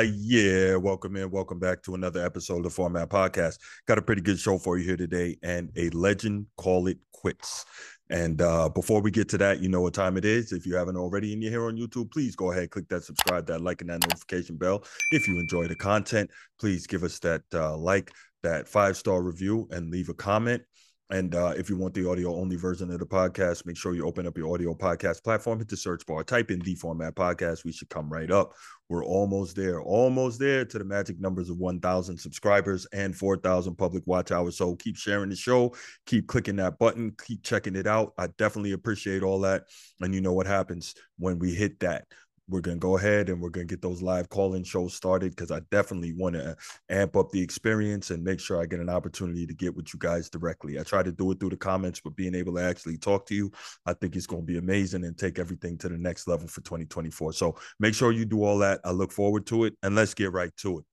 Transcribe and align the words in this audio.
Uh 0.00 0.04
yeah, 0.16 0.76
welcome 0.76 1.14
in, 1.16 1.30
welcome 1.30 1.58
back 1.58 1.82
to 1.82 1.94
another 1.94 2.24
episode 2.24 2.56
of 2.56 2.62
the 2.62 2.70
Format 2.70 3.10
Podcast. 3.10 3.58
Got 3.86 3.98
a 3.98 4.02
pretty 4.02 4.22
good 4.22 4.38
show 4.38 4.56
for 4.56 4.78
you 4.78 4.84
here 4.86 4.96
today, 4.96 5.36
and 5.42 5.70
a 5.76 5.90
legend 5.90 6.46
call 6.56 6.86
it 6.86 6.96
quits. 7.12 7.66
And 8.08 8.40
uh, 8.40 8.70
before 8.70 9.02
we 9.02 9.10
get 9.10 9.28
to 9.28 9.36
that, 9.36 9.60
you 9.60 9.68
know 9.68 9.82
what 9.82 9.92
time 9.92 10.16
it 10.16 10.24
is. 10.24 10.52
If 10.52 10.64
you 10.64 10.74
haven't 10.74 10.96
already 10.96 11.34
and 11.34 11.42
you're 11.42 11.52
here 11.52 11.66
on 11.66 11.76
YouTube, 11.76 12.10
please 12.12 12.34
go 12.34 12.50
ahead, 12.50 12.70
click 12.70 12.88
that 12.88 13.04
subscribe, 13.04 13.44
that 13.48 13.60
like, 13.60 13.82
and 13.82 13.90
that 13.90 14.00
notification 14.00 14.56
bell. 14.56 14.84
If 15.10 15.28
you 15.28 15.38
enjoy 15.38 15.66
the 15.66 15.76
content, 15.76 16.30
please 16.58 16.86
give 16.86 17.02
us 17.02 17.18
that 17.18 17.42
uh, 17.52 17.76
like, 17.76 18.10
that 18.42 18.68
five 18.68 18.96
star 18.96 19.20
review, 19.20 19.68
and 19.70 19.90
leave 19.90 20.08
a 20.08 20.14
comment. 20.14 20.62
And 21.10 21.34
uh, 21.34 21.54
if 21.56 21.68
you 21.68 21.76
want 21.76 21.92
the 21.92 22.08
audio 22.08 22.36
only 22.36 22.54
version 22.54 22.90
of 22.92 23.00
the 23.00 23.06
podcast, 23.06 23.66
make 23.66 23.76
sure 23.76 23.94
you 23.94 24.06
open 24.06 24.28
up 24.28 24.38
your 24.38 24.54
audio 24.54 24.74
podcast 24.74 25.24
platform, 25.24 25.58
hit 25.58 25.68
the 25.68 25.76
search 25.76 26.06
bar, 26.06 26.22
type 26.22 26.52
in 26.52 26.60
the 26.60 26.76
format 26.76 27.16
podcast. 27.16 27.64
We 27.64 27.72
should 27.72 27.88
come 27.88 28.08
right 28.08 28.30
up. 28.30 28.52
We're 28.90 29.04
almost 29.04 29.54
there, 29.54 29.80
almost 29.80 30.40
there 30.40 30.64
to 30.64 30.78
the 30.78 30.84
magic 30.84 31.20
numbers 31.20 31.48
of 31.48 31.58
1,000 31.58 32.18
subscribers 32.18 32.88
and 32.92 33.16
4,000 33.16 33.76
public 33.76 34.02
watch 34.04 34.32
hours. 34.32 34.56
So 34.56 34.74
keep 34.74 34.96
sharing 34.96 35.30
the 35.30 35.36
show, 35.36 35.76
keep 36.06 36.26
clicking 36.26 36.56
that 36.56 36.76
button, 36.80 37.14
keep 37.24 37.44
checking 37.44 37.76
it 37.76 37.86
out. 37.86 38.14
I 38.18 38.26
definitely 38.36 38.72
appreciate 38.72 39.22
all 39.22 39.38
that. 39.42 39.66
And 40.00 40.12
you 40.12 40.20
know 40.20 40.32
what 40.32 40.48
happens 40.48 40.96
when 41.18 41.38
we 41.38 41.54
hit 41.54 41.78
that 41.80 42.06
we're 42.50 42.60
going 42.60 42.76
to 42.76 42.80
go 42.80 42.98
ahead 42.98 43.28
and 43.28 43.40
we're 43.40 43.48
going 43.48 43.66
to 43.66 43.72
get 43.72 43.80
those 43.80 44.02
live 44.02 44.28
call-in 44.28 44.64
shows 44.64 44.92
started 44.94 45.30
because 45.30 45.50
I 45.50 45.60
definitely 45.70 46.12
want 46.12 46.34
to 46.34 46.56
amp 46.88 47.16
up 47.16 47.30
the 47.30 47.40
experience 47.40 48.10
and 48.10 48.22
make 48.22 48.40
sure 48.40 48.60
I 48.60 48.66
get 48.66 48.80
an 48.80 48.90
opportunity 48.90 49.46
to 49.46 49.54
get 49.54 49.74
with 49.74 49.94
you 49.94 49.98
guys 49.98 50.28
directly. 50.28 50.78
I 50.78 50.82
try 50.82 51.02
to 51.02 51.12
do 51.12 51.30
it 51.30 51.40
through 51.40 51.50
the 51.50 51.56
comments, 51.56 52.00
but 52.00 52.16
being 52.16 52.34
able 52.34 52.54
to 52.56 52.62
actually 52.62 52.98
talk 52.98 53.26
to 53.26 53.34
you, 53.34 53.50
I 53.86 53.94
think 53.94 54.16
it's 54.16 54.26
going 54.26 54.42
to 54.42 54.46
be 54.46 54.58
amazing 54.58 55.04
and 55.04 55.16
take 55.16 55.38
everything 55.38 55.78
to 55.78 55.88
the 55.88 55.96
next 55.96 56.26
level 56.26 56.48
for 56.48 56.60
2024. 56.62 57.32
So 57.32 57.56
make 57.78 57.94
sure 57.94 58.12
you 58.12 58.24
do 58.24 58.42
all 58.42 58.58
that. 58.58 58.80
I 58.84 58.90
look 58.90 59.12
forward 59.12 59.46
to 59.46 59.64
it 59.64 59.74
and 59.82 59.94
let's 59.94 60.14
get 60.14 60.32
right 60.32 60.54
to 60.58 60.80
it. 60.80 60.84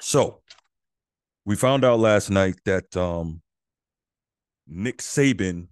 So 0.00 0.42
we 1.46 1.56
found 1.56 1.84
out 1.84 2.00
last 2.00 2.28
night 2.28 2.56
that 2.66 2.94
um, 2.96 3.40
Nick 4.66 4.98
Saban, 4.98 5.68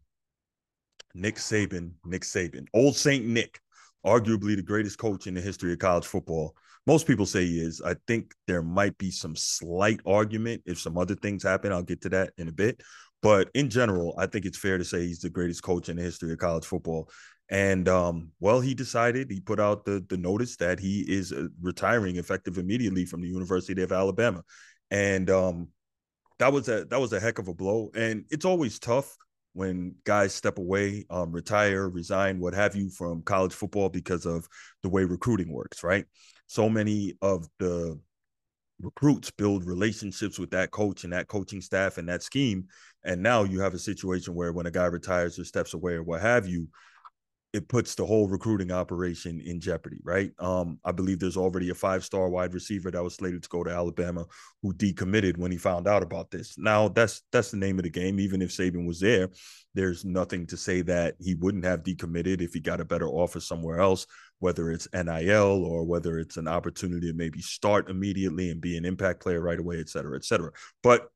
Nick 1.15 1.37
Saban, 1.37 1.93
Nick 2.05 2.23
Saban, 2.23 2.67
old 2.73 2.97
Saint 2.97 3.27
Nick 3.27 3.61
arguably 4.05 4.57
the 4.57 4.63
greatest 4.63 4.99
coach 4.99 5.27
in 5.27 5.35
the 5.35 5.41
history 5.41 5.73
of 5.73 5.79
college 5.79 6.07
football. 6.07 6.55
Most 6.87 7.07
people 7.07 7.27
say 7.27 7.47
he 7.47 7.61
is. 7.61 7.81
I 7.81 7.95
think 8.07 8.35
there 8.47 8.63
might 8.63 8.99
be 8.99 9.11
some 9.11 9.35
slight 9.35 10.01
argument 10.05 10.63
if 10.67 10.79
some 10.79 10.99
other 10.99 11.15
things 11.15 11.43
happen. 11.43 11.73
I'll 11.73 11.83
get 11.83 12.03
to 12.03 12.11
that 12.11 12.33
in 12.37 12.49
a 12.49 12.53
bit. 12.53 12.83
But 13.23 13.49
in 13.55 13.71
general, 13.71 14.15
I 14.19 14.27
think 14.27 14.45
it's 14.45 14.59
fair 14.59 14.77
to 14.77 14.85
say 14.85 15.07
he's 15.07 15.21
the 15.21 15.31
greatest 15.31 15.63
coach 15.63 15.89
in 15.89 15.97
the 15.97 16.03
history 16.03 16.31
of 16.33 16.39
college 16.39 16.67
football. 16.67 17.09
And 17.51 17.89
um, 17.89 18.33
well, 18.41 18.61
he 18.61 18.75
decided 18.75 19.31
he 19.31 19.41
put 19.41 19.61
out 19.61 19.85
the 19.85 20.05
the 20.09 20.17
notice 20.17 20.57
that 20.57 20.79
he 20.79 21.01
is 21.01 21.33
uh, 21.33 21.49
retiring 21.61 22.17
effective 22.17 22.59
immediately 22.59 23.05
from 23.05 23.21
the 23.21 23.29
University 23.29 23.83
of 23.83 23.93
Alabama, 23.93 24.43
and 24.91 25.29
um, 25.29 25.69
that 26.39 26.53
was 26.53 26.69
a 26.69 26.87
that 26.87 27.01
was 27.01 27.13
a 27.13 27.21
heck 27.21 27.39
of 27.39 27.49
a 27.49 27.55
blow. 27.55 27.91
And 27.95 28.25
it's 28.31 28.47
always 28.47 28.79
tough 28.79 29.15
when 29.55 29.95
guys 30.05 30.35
step 30.35 30.59
away, 30.59 31.07
um, 31.11 31.33
retire, 31.33 31.89
resign, 31.89 32.39
what 32.41 32.55
have 32.55 32.77
you, 32.77 32.91
from 32.91 33.23
college 33.23 33.55
football 33.55 33.89
because 33.89 34.27
of 34.27 34.47
the 34.83 34.89
way 34.89 35.05
recruiting 35.05 35.53
works, 35.53 35.83
right? 35.83 36.05
So 36.47 36.69
many 36.69 37.15
of 37.23 37.49
the 37.59 37.99
recruits 38.81 39.31
build 39.31 39.65
relationships 39.65 40.39
with 40.39 40.51
that 40.51 40.73
coach 40.73 41.05
and 41.05 41.13
that 41.13 41.29
coaching 41.29 41.61
staff 41.61 41.99
and 41.99 42.09
that 42.09 42.23
scheme. 42.23 42.67
And 43.05 43.23
now 43.23 43.45
you 43.45 43.61
have 43.61 43.75
a 43.75 43.79
situation 43.79 44.35
where 44.35 44.53
when 44.53 44.67
a 44.67 44.71
guy 44.71 44.87
retires 44.87 45.39
or 45.39 45.45
steps 45.45 45.73
away 45.73 45.95
or 45.95 46.03
what 46.03 46.21
have 46.21 46.49
you, 46.49 46.69
it 47.55 47.69
puts 47.69 47.95
the 47.95 48.05
whole 48.05 48.27
recruiting 48.27 48.73
operation 48.73 49.41
in 49.41 49.61
jeopardy, 49.61 50.01
right? 50.03 50.33
Um, 50.41 50.81
I 50.85 50.91
believe 50.91 51.21
there's 51.21 51.37
already 51.37 51.71
a 51.71 51.75
five-star 51.75 52.29
wide 52.29 52.53
receiver 52.53 52.91
that 52.91 53.03
was 53.03 53.15
slated 53.15 53.45
to 53.45 53.49
go 53.49 53.63
to 53.63 53.71
Alabama 53.71 54.27
who 54.61 54.75
decommitted 54.75 55.39
when 55.39 55.53
he 55.53 55.57
found 55.57 55.87
out 55.87 56.03
about 56.03 56.33
this. 56.33 56.59
Now 56.59 56.89
that's 56.89 57.23
that's 57.31 57.53
the 57.53 57.57
name 57.57 57.79
of 57.79 57.85
the 57.85 57.91
game. 57.91 58.19
Even 58.19 58.43
if 58.43 58.51
Saban 58.51 58.87
was 58.87 58.99
there, 58.99 59.31
there's 59.73 60.05
nothing 60.05 60.47
to 60.49 60.57
say 60.57 60.83
that 60.83 61.15
he 61.21 61.37
wouldn't 61.37 61.65
have 61.65 61.85
decommitted 61.85 62.43
if 62.43 62.53
he 62.55 62.61
got 62.61 62.81
a 62.81 62.85
better 62.85 63.09
offer 63.09 63.39
somewhere 63.39 63.79
else, 63.79 64.07
whether 64.41 64.73
it's 64.73 64.89
NIL 64.93 65.65
or 65.65 65.85
whether 65.85 66.19
it's 66.19 66.37
an 66.37 66.49
opportunity 66.49 67.07
to 67.07 67.17
maybe 67.17 67.41
start 67.41 67.89
immediately 67.89 68.51
and 68.51 68.61
be 68.61 68.77
an 68.77 68.85
impact 68.85 69.21
player 69.21 69.41
right 69.41 69.61
away, 69.61 69.79
et 69.79 69.89
cetera, 69.89 70.17
et 70.17 70.25
cetera. 70.25 70.51
But 70.83 71.09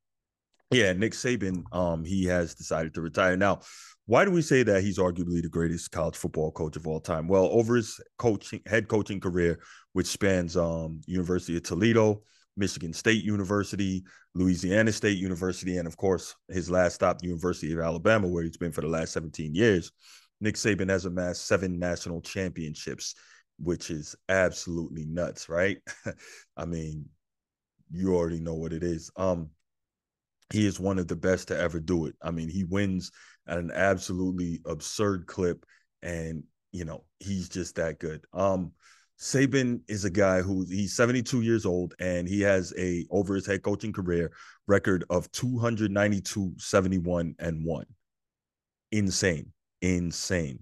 yeah, 0.71 0.93
Nick 0.93 1.15
Saban, 1.15 1.65
um, 1.75 2.05
he 2.05 2.27
has 2.27 2.55
decided 2.55 2.95
to 2.95 3.01
retire. 3.01 3.37
Now, 3.37 3.61
why 4.09 4.25
do 4.25 4.31
we 4.31 4.41
say 4.41 4.63
that 4.63 4.83
he's 4.83 4.97
arguably 4.97 5.43
the 5.43 5.51
greatest 5.51 5.91
college 5.91 6.17
football 6.17 6.51
coach 6.51 6.77
of 6.77 6.87
all 6.87 6.99
time? 6.99 7.29
Well, 7.29 7.45
over 7.53 7.77
his 7.77 8.01
coaching 8.17 8.63
head 8.65 8.89
coaching 8.89 9.21
career, 9.21 9.59
which 9.93 10.07
spans 10.07 10.57
um, 10.57 11.03
University 11.05 11.59
of 11.59 11.63
Toledo, 11.65 12.23
Michigan 12.57 12.95
State 12.95 13.23
University, 13.23 14.03
Louisiana 14.35 14.93
State 14.93 15.19
University, 15.19 15.77
and 15.77 15.87
of 15.87 15.99
course 15.99 16.35
his 16.49 16.71
last 16.71 16.95
stop, 16.95 17.23
University 17.23 17.71
of 17.75 17.81
Alabama, 17.81 18.27
where 18.29 18.45
he's 18.45 18.57
been 18.57 18.73
for 18.73 18.81
the 18.81 18.89
last 18.89 19.13
17 19.13 19.55
years. 19.55 19.93
Nick 20.41 20.55
Saban 20.55 20.89
has 20.89 21.05
amassed 21.05 21.47
seven 21.47 21.79
national 21.79 22.23
championships, 22.23 23.15
which 23.59 23.91
is 23.91 24.17
absolutely 24.31 25.05
nuts, 25.05 25.51
right? 25.51 25.77
I 26.57 26.65
mean, 26.65 27.05
you 27.91 28.17
already 28.17 28.41
know 28.41 28.55
what 28.55 28.73
it 28.73 28.83
is. 28.83 29.11
Um, 29.17 29.51
he 30.51 30.67
is 30.67 30.81
one 30.81 30.99
of 30.99 31.09
the 31.09 31.17
best 31.17 31.49
to 31.49 31.59
ever 31.59 31.79
do 31.79 32.07
it. 32.07 32.15
I 32.23 32.31
mean, 32.31 32.49
he 32.49 32.65
wins 32.65 33.11
an 33.49 33.71
absolutely 33.73 34.61
absurd 34.65 35.27
clip, 35.27 35.65
and 36.03 36.45
you 36.73 36.85
know 36.85 37.05
he's 37.19 37.49
just 37.49 37.75
that 37.77 37.99
good. 37.99 38.25
Um, 38.33 38.73
Saban 39.19 39.81
is 39.89 40.05
a 40.05 40.11
guy 40.11 40.43
who 40.43 40.65
he's 40.69 40.95
72 40.95 41.43
years 41.43 41.67
old 41.67 41.95
and 41.99 42.29
he 42.29 42.41
has 42.43 42.73
a 42.79 43.05
over 43.11 43.35
his 43.35 43.47
head 43.47 43.63
coaching 43.63 43.93
career 43.93 44.31
record 44.69 45.05
of 45.11 45.31
292 45.33 46.53
71 46.57 47.35
and 47.41 47.65
1. 47.65 47.87
Insane. 48.93 49.53
Insane. 49.83 50.61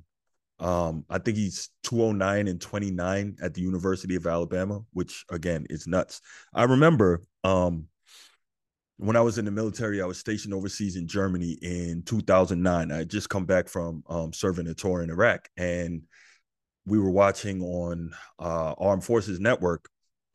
Um, 0.59 1.05
I 1.11 1.19
think 1.19 1.37
he's 1.37 1.69
209 1.83 2.49
and 2.49 2.59
29 2.59 3.37
at 3.43 3.53
the 3.53 3.61
University 3.61 4.17
of 4.17 4.27
Alabama, 4.27 4.81
which 4.95 5.27
again 5.31 5.67
is 5.69 5.87
nuts. 5.87 6.23
I 6.55 6.65
remember 6.65 7.25
um 7.45 7.89
when 8.99 9.17
I 9.17 9.21
was 9.21 9.39
in 9.39 9.45
the 9.45 9.51
military, 9.51 10.01
I 10.01 10.07
was 10.07 10.19
stationed 10.19 10.55
overseas 10.55 10.97
in 10.97 11.07
Germany 11.07 11.59
in 11.61 12.03
2009. 12.05 12.91
I 12.91 12.97
had 12.97 13.11
just 13.11 13.29
come 13.29 13.45
back 13.45 13.69
from 13.69 14.03
um, 14.09 14.33
serving 14.33 14.67
a 14.69 14.75
tour 14.75 15.03
in 15.03 15.11
Iraq, 15.11 15.49
and 15.57 16.03
we 16.87 16.99
were 16.99 17.11
watching 17.11 17.63
on 17.63 18.13
uh, 18.39 18.75
Armed 18.79 19.05
Forces 19.05 19.39
Network, 19.39 19.89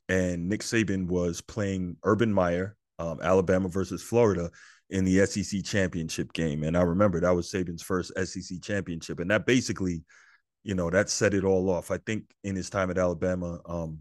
and 0.10 0.48
Nick 0.48 0.62
Saban 0.62 1.08
was 1.08 1.42
playing 1.42 1.98
Urban 2.04 2.32
Meyer, 2.32 2.76
um, 3.00 3.20
Alabama 3.22 3.68
versus 3.68 4.04
Florida, 4.04 4.52
in 4.92 5.06
the 5.06 5.26
SEC 5.26 5.64
championship 5.64 6.32
game. 6.34 6.64
And 6.64 6.78
I 6.78 6.82
remember 6.82 7.20
that 7.20 7.36
was 7.36 7.52
Saban's 7.52 7.82
first 7.82 8.12
SEC 8.16 8.62
championship, 8.62 9.20
and 9.20 9.32
that 9.32 9.48
basically, 9.48 10.04
you 10.64 10.76
know, 10.76 10.92
that 10.92 11.10
set 11.10 11.34
it 11.34 11.46
all 11.46 11.70
off. 11.70 11.90
I 11.90 11.98
think 11.98 12.26
in 12.44 12.56
his 12.56 12.70
time 12.70 12.92
at 12.92 13.00
Alabama, 13.00 13.60
um, 13.66 14.00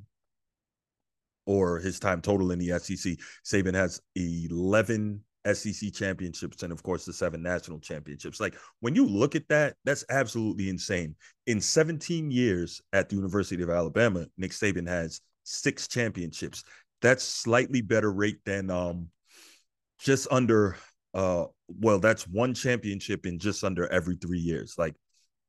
or 1.47 1.79
his 1.79 1.99
time 1.99 2.21
total 2.21 2.51
in 2.51 2.59
the 2.59 2.79
SEC. 2.79 3.17
Saban 3.45 3.75
has 3.75 4.01
11 4.17 5.23
SEC 5.53 5.93
championships 5.93 6.63
and, 6.63 6.73
of 6.73 6.83
course, 6.83 7.05
the 7.05 7.13
seven 7.13 7.43
national 7.43 7.81
championships. 7.81 8.41
Like 8.41 8.57
when 8.81 8.95
you 8.95 9.07
look 9.07 9.35
at 9.35 9.49
that, 9.49 9.77
that's 9.85 10.05
absolutely 10.11 10.69
insane. 10.69 11.15
In 11.47 11.61
17 11.61 12.31
years 12.31 12.81
at 12.93 13.09
the 13.09 13.17
University 13.17 13.63
of 13.63 13.71
Alabama, 13.71 14.27
Nick 14.37 14.53
Saban 14.53 14.89
has 14.89 15.21
six 15.45 15.89
championships. 15.89 16.63
That's 17.01 17.25
slightly 17.25 17.81
better 17.81 18.13
rate 18.13 18.41
than 18.45 18.71
um, 18.71 19.09
just 20.01 20.27
under 20.31 20.77
uh 21.15 21.45
well 21.69 21.99
that's 21.99 22.27
one 22.29 22.55
championship 22.55 23.27
in 23.27 23.39
just 23.39 23.65
under 23.65 23.89
every 23.89 24.17
3 24.17 24.39
years 24.39 24.75
like 24.79 24.95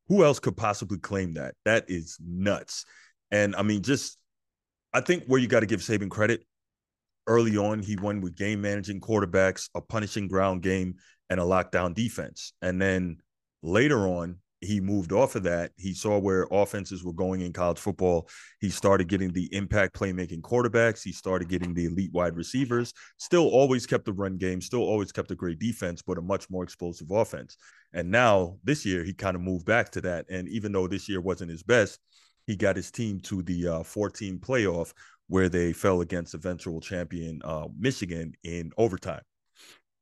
who 0.08 0.24
else 0.24 0.40
could 0.40 0.58
possibly 0.58 0.98
claim 0.98 1.34
that 1.34 1.54
that 1.66 1.86
is 1.88 2.18
nuts 2.20 2.86
and 3.30 3.56
i 3.56 3.62
mean 3.62 3.82
just 3.82 4.18
I 4.94 5.02
think 5.02 5.26
where 5.26 5.40
you 5.40 5.48
got 5.48 5.62
to 5.62 5.66
give 5.66 5.82
Saban 5.82 6.10
credit 6.10 6.46
early 7.28 7.58
on, 7.58 7.82
he 7.82 7.96
won 7.96 8.22
with 8.22 8.36
game 8.36 8.62
managing 8.62 9.00
quarterbacks, 9.00 9.70
a 9.76 9.82
punishing 9.82 10.28
ground 10.28 10.62
game, 10.62 10.96
and 11.30 11.40
a 11.40 11.44
lockdown 11.44 11.94
defense. 11.94 12.54
And 12.62 12.82
then 12.82 13.18
later 13.64 14.08
on, 14.08 14.38
he 14.62 14.80
moved 14.80 15.12
off 15.12 15.36
of 15.36 15.44
that. 15.44 15.72
He 15.76 15.94
saw 15.94 16.20
where 16.20 16.48
offenses 16.52 17.04
were 17.04 17.14
going 17.14 17.42
in 17.42 17.52
college 17.52 17.80
football. 17.80 18.30
He 18.60 18.70
started 18.70 19.08
getting 19.08 19.34
the 19.34 19.52
impact 19.56 19.96
playmaking 19.96 20.42
quarterbacks. 20.42 21.02
He 21.04 21.12
started 21.12 21.50
getting 21.50 21.74
the 21.74 21.86
elite 21.86 22.14
wide 22.14 22.36
receivers. 22.36 22.94
Still 23.18 23.48
always 23.48 23.88
kept 23.88 24.06
the 24.06 24.14
run 24.14 24.38
game, 24.38 24.62
still 24.62 24.84
always 24.84 25.12
kept 25.12 25.32
a 25.32 25.36
great 25.36 25.58
defense, 25.58 26.04
but 26.04 26.20
a 26.20 26.22
much 26.22 26.48
more 26.52 26.64
explosive 26.64 27.10
offense. 27.10 27.58
And 27.94 28.12
now 28.12 28.58
this 28.64 28.86
year, 28.86 29.04
he 29.04 29.14
kind 29.14 29.36
of 29.36 29.42
moved 29.42 29.66
back 29.66 29.90
to 29.92 30.02
that. 30.02 30.26
And 30.30 30.48
even 30.50 30.72
though 30.72 30.88
this 30.88 31.10
year 31.10 31.22
wasn't 31.22 31.50
his 31.50 31.64
best, 31.64 32.00
he 32.52 32.58
got 32.58 32.76
his 32.76 32.92
team 32.92 33.18
to 33.22 33.42
the 33.44 33.66
uh, 33.66 33.84
14 33.84 34.38
playoff 34.38 34.92
where 35.30 35.48
they 35.48 35.72
fell 35.72 36.02
against 36.02 36.34
eventual 36.34 36.82
champion 36.82 37.40
uh, 37.46 37.68
Michigan 37.80 38.34
in 38.44 38.72
overtime 38.78 39.22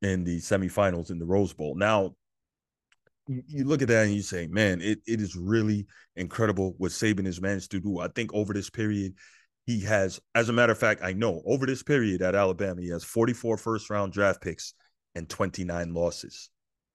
in 0.02 0.24
the 0.24 0.38
semifinals 0.38 1.12
in 1.12 1.20
the 1.20 1.24
Rose 1.24 1.52
Bowl. 1.52 1.76
Now, 1.76 2.16
you 3.28 3.64
look 3.64 3.82
at 3.82 3.88
that 3.88 4.06
and 4.06 4.14
you 4.14 4.22
say, 4.22 4.48
man, 4.48 4.80
it, 4.80 4.98
it 5.06 5.20
is 5.20 5.36
really 5.36 5.86
incredible 6.16 6.74
what 6.78 6.90
Saban 6.90 7.26
has 7.26 7.40
managed 7.40 7.70
to 7.70 7.80
do. 7.80 8.00
I 8.00 8.08
think 8.08 8.34
over 8.34 8.52
this 8.52 8.68
period, 8.68 9.14
he 9.66 9.80
has, 9.82 10.18
as 10.34 10.48
a 10.48 10.52
matter 10.52 10.72
of 10.72 10.78
fact, 10.78 11.04
I 11.04 11.12
know 11.12 11.42
over 11.46 11.66
this 11.66 11.84
period 11.84 12.20
at 12.20 12.34
Alabama, 12.34 12.80
he 12.80 12.88
has 12.88 13.04
44 13.04 13.58
first 13.58 13.90
round 13.90 14.12
draft 14.12 14.42
picks 14.42 14.74
and 15.14 15.28
29 15.28 15.94
losses. 15.94 16.50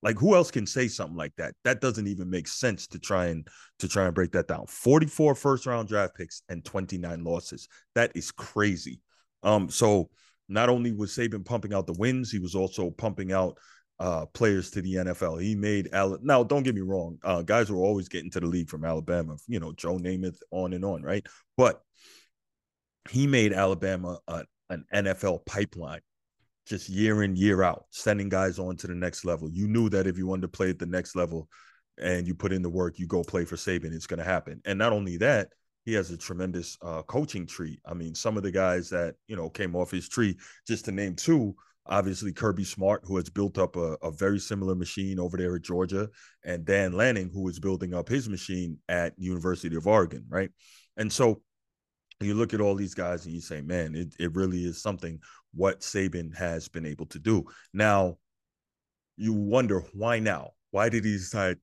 Like 0.05 0.19
who 0.19 0.35
else 0.35 0.51
can 0.51 0.67
say 0.67 0.87
something 0.87 1.17
like 1.17 1.35
that? 1.37 1.55
That 1.63 1.81
doesn't 1.81 2.07
even 2.07 2.29
make 2.29 2.47
sense 2.47 2.85
to 2.87 2.99
try 2.99 3.25
and 3.25 3.47
to 3.79 3.87
try 3.87 4.05
and 4.05 4.13
break 4.13 4.31
that 4.33 4.47
down. 4.47 4.67
44 4.67 5.33
first 5.33 5.65
round 5.65 5.87
draft 5.87 6.15
picks 6.15 6.43
and 6.47 6.63
29 6.63 7.23
losses. 7.23 7.67
That 7.95 8.11
is 8.15 8.31
crazy. 8.31 9.01
Um, 9.41 9.67
so 9.67 10.11
not 10.47 10.69
only 10.69 10.91
was 10.91 11.11
Saban 11.11 11.43
pumping 11.43 11.73
out 11.73 11.87
the 11.87 11.93
wins, 11.93 12.31
he 12.31 12.37
was 12.37 12.53
also 12.53 12.91
pumping 12.91 13.33
out 13.33 13.57
uh, 13.99 14.27
players 14.27 14.69
to 14.71 14.81
the 14.83 14.93
NFL. 14.93 15.41
He 15.41 15.55
made 15.55 15.89
Al- 15.91 16.19
now. 16.21 16.43
Don't 16.43 16.63
get 16.63 16.75
me 16.75 16.81
wrong, 16.81 17.17
uh, 17.23 17.41
guys 17.41 17.71
were 17.71 17.83
always 17.83 18.07
getting 18.07 18.29
to 18.31 18.39
the 18.39 18.45
league 18.45 18.69
from 18.69 18.85
Alabama. 18.85 19.37
You 19.47 19.59
know, 19.59 19.73
Joe 19.73 19.97
Namath, 19.97 20.37
on 20.51 20.73
and 20.73 20.85
on, 20.85 21.01
right? 21.01 21.25
But 21.57 21.81
he 23.09 23.25
made 23.25 23.53
Alabama 23.53 24.19
a, 24.27 24.43
an 24.69 24.85
NFL 24.93 25.45
pipeline, 25.45 26.01
just 26.65 26.89
year 26.89 27.23
in 27.23 27.35
year 27.35 27.63
out, 27.63 27.85
sending 27.91 28.29
guys 28.29 28.59
on 28.59 28.75
to 28.77 28.87
the 28.87 28.95
next 28.95 29.25
level. 29.25 29.49
You 29.49 29.67
knew 29.67 29.89
that 29.89 30.07
if 30.07 30.17
you 30.17 30.27
wanted 30.27 30.43
to 30.43 30.47
play 30.47 30.69
at 30.69 30.79
the 30.79 30.85
next 30.85 31.15
level, 31.15 31.47
and 31.97 32.27
you 32.27 32.35
put 32.35 32.51
in 32.51 32.61
the 32.61 32.69
work, 32.69 32.99
you 32.99 33.07
go 33.07 33.23
play 33.23 33.45
for 33.45 33.55
Saban, 33.55 33.93
it's 33.93 34.07
going 34.07 34.19
to 34.19 34.25
happen. 34.25 34.61
And 34.65 34.77
not 34.77 34.91
only 34.91 35.17
that, 35.17 35.49
he 35.85 35.93
has 35.93 36.11
a 36.11 36.17
tremendous 36.17 36.77
uh, 36.81 37.03
coaching 37.03 37.45
tree. 37.45 37.79
I 37.85 37.93
mean, 37.93 38.15
some 38.15 38.37
of 38.37 38.43
the 38.43 38.51
guys 38.51 38.89
that 38.89 39.15
you 39.27 39.35
know 39.35 39.49
came 39.49 39.75
off 39.75 39.91
his 39.91 40.09
tree, 40.09 40.37
just 40.67 40.85
to 40.85 40.91
name 40.91 41.15
two, 41.15 41.55
obviously 41.85 42.33
Kirby 42.33 42.63
Smart, 42.63 43.01
who 43.05 43.17
has 43.17 43.29
built 43.29 43.57
up 43.57 43.75
a, 43.75 43.95
a, 44.01 44.11
very 44.11 44.39
similar 44.39 44.73
machine 44.73 45.19
over 45.19 45.37
there 45.37 45.55
at 45.55 45.61
Georgia, 45.61 46.09
and 46.43 46.65
Dan 46.65 46.93
Lanning, 46.93 47.29
who 47.31 47.47
is 47.47 47.59
building 47.59 47.93
up 47.93 48.09
his 48.09 48.27
machine 48.27 48.79
at 48.89 49.13
University 49.17 49.75
of 49.75 49.85
Oregon, 49.85 50.25
right? 50.27 50.49
And 50.97 51.13
so 51.13 51.41
you 52.21 52.33
look 52.33 52.53
at 52.53 52.61
all 52.61 52.75
these 52.75 52.93
guys 52.93 53.25
and 53.25 53.33
you 53.33 53.41
say, 53.41 53.61
man, 53.61 53.95
it, 53.95 54.15
it 54.19 54.35
really 54.35 54.63
is 54.63 54.81
something 54.81 55.19
what 55.53 55.81
Saban 55.81 56.35
has 56.35 56.67
been 56.67 56.85
able 56.85 57.05
to 57.07 57.19
do. 57.19 57.45
Now, 57.73 58.17
you 59.17 59.33
wonder 59.33 59.81
why 59.93 60.19
now? 60.19 60.51
Why 60.71 60.89
did 60.89 61.05
he 61.05 61.13
decide 61.13 61.57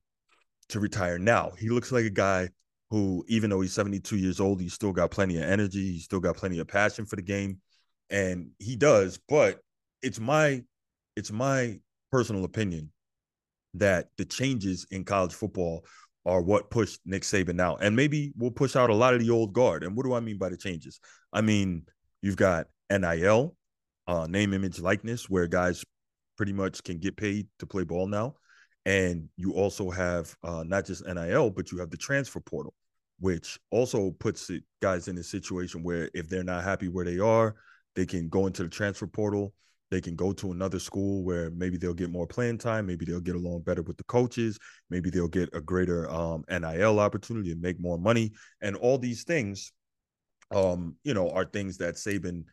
to 0.69 0.79
retire 0.79 1.19
now? 1.19 1.51
He 1.59 1.69
looks 1.69 1.91
like 1.91 2.05
a 2.05 2.09
guy 2.09 2.49
who, 2.89 3.23
even 3.27 3.49
though 3.49 3.61
he's 3.61 3.73
72 3.73 4.17
years 4.17 4.39
old, 4.39 4.61
he's 4.61 4.73
still 4.73 4.91
got 4.91 5.11
plenty 5.11 5.37
of 5.37 5.43
energy. 5.43 5.93
He's 5.93 6.05
still 6.05 6.19
got 6.19 6.37
plenty 6.37 6.59
of 6.59 6.67
passion 6.67 7.05
for 7.05 7.15
the 7.15 7.21
game. 7.21 7.59
And 8.09 8.51
he 8.59 8.75
does, 8.75 9.19
but 9.27 9.59
it's 10.01 10.19
my 10.19 10.61
it's 11.15 11.31
my 11.31 11.79
personal 12.11 12.43
opinion 12.43 12.91
that 13.75 14.09
the 14.17 14.25
changes 14.25 14.85
in 14.91 15.03
college 15.03 15.33
football 15.33 15.85
are 16.25 16.41
what 16.41 16.69
pushed 16.69 16.99
Nick 17.05 17.23
Saban 17.23 17.59
out. 17.59 17.79
And 17.81 17.95
maybe 17.95 18.33
we'll 18.37 18.51
push 18.51 18.75
out 18.75 18.89
a 18.89 18.95
lot 18.95 19.13
of 19.13 19.19
the 19.19 19.29
old 19.29 19.53
guard. 19.53 19.83
And 19.83 19.95
what 19.95 20.05
do 20.05 20.13
I 20.13 20.19
mean 20.19 20.37
by 20.37 20.49
the 20.49 20.57
changes? 20.57 20.99
I 21.31 21.41
mean, 21.41 21.83
you've 22.21 22.37
got 22.37 22.67
NIL, 22.89 23.55
uh, 24.07 24.27
name, 24.27 24.53
image, 24.53 24.79
likeness, 24.79 25.29
where 25.29 25.47
guys 25.47 25.83
pretty 26.37 26.53
much 26.53 26.83
can 26.83 26.99
get 26.99 27.17
paid 27.17 27.47
to 27.59 27.65
play 27.65 27.83
ball 27.83 28.07
now. 28.07 28.35
And 28.85 29.29
you 29.37 29.53
also 29.53 29.89
have 29.89 30.35
uh, 30.43 30.63
not 30.65 30.85
just 30.85 31.05
NIL, 31.05 31.49
but 31.49 31.71
you 31.71 31.79
have 31.79 31.89
the 31.89 31.97
transfer 31.97 32.39
portal, 32.39 32.73
which 33.19 33.59
also 33.71 34.11
puts 34.11 34.49
guys 34.81 35.07
in 35.07 35.17
a 35.17 35.23
situation 35.23 35.83
where 35.83 36.09
if 36.13 36.29
they're 36.29 36.43
not 36.43 36.63
happy 36.63 36.89
where 36.89 37.05
they 37.05 37.19
are, 37.19 37.55
they 37.95 38.05
can 38.05 38.27
go 38.27 38.47
into 38.47 38.63
the 38.63 38.69
transfer 38.69 39.07
portal 39.07 39.53
they 39.93 40.01
can 40.01 40.15
go 40.15 40.33
to 40.33 40.51
another 40.51 40.79
school 40.79 41.23
where 41.23 41.51
maybe 41.51 41.77
they'll 41.77 41.93
get 41.93 42.09
more 42.09 42.25
playing 42.25 42.57
time, 42.57 42.87
maybe 42.87 43.05
they'll 43.05 43.19
get 43.19 43.35
along 43.35 43.61
better 43.61 43.83
with 43.83 43.95
the 43.95 44.03
coaches, 44.05 44.57
maybe 44.89 45.11
they'll 45.11 45.27
get 45.27 45.49
a 45.53 45.61
greater 45.61 46.09
um, 46.09 46.43
NIL 46.49 46.99
opportunity 46.99 47.51
and 47.51 47.61
make 47.61 47.79
more 47.79 47.99
money, 47.99 48.31
and 48.61 48.75
all 48.75 48.97
these 48.97 49.23
things, 49.23 49.71
um, 50.49 50.95
you 51.03 51.13
know, 51.13 51.29
are 51.29 51.45
things 51.45 51.77
that 51.77 51.93
Saban, 51.93 52.43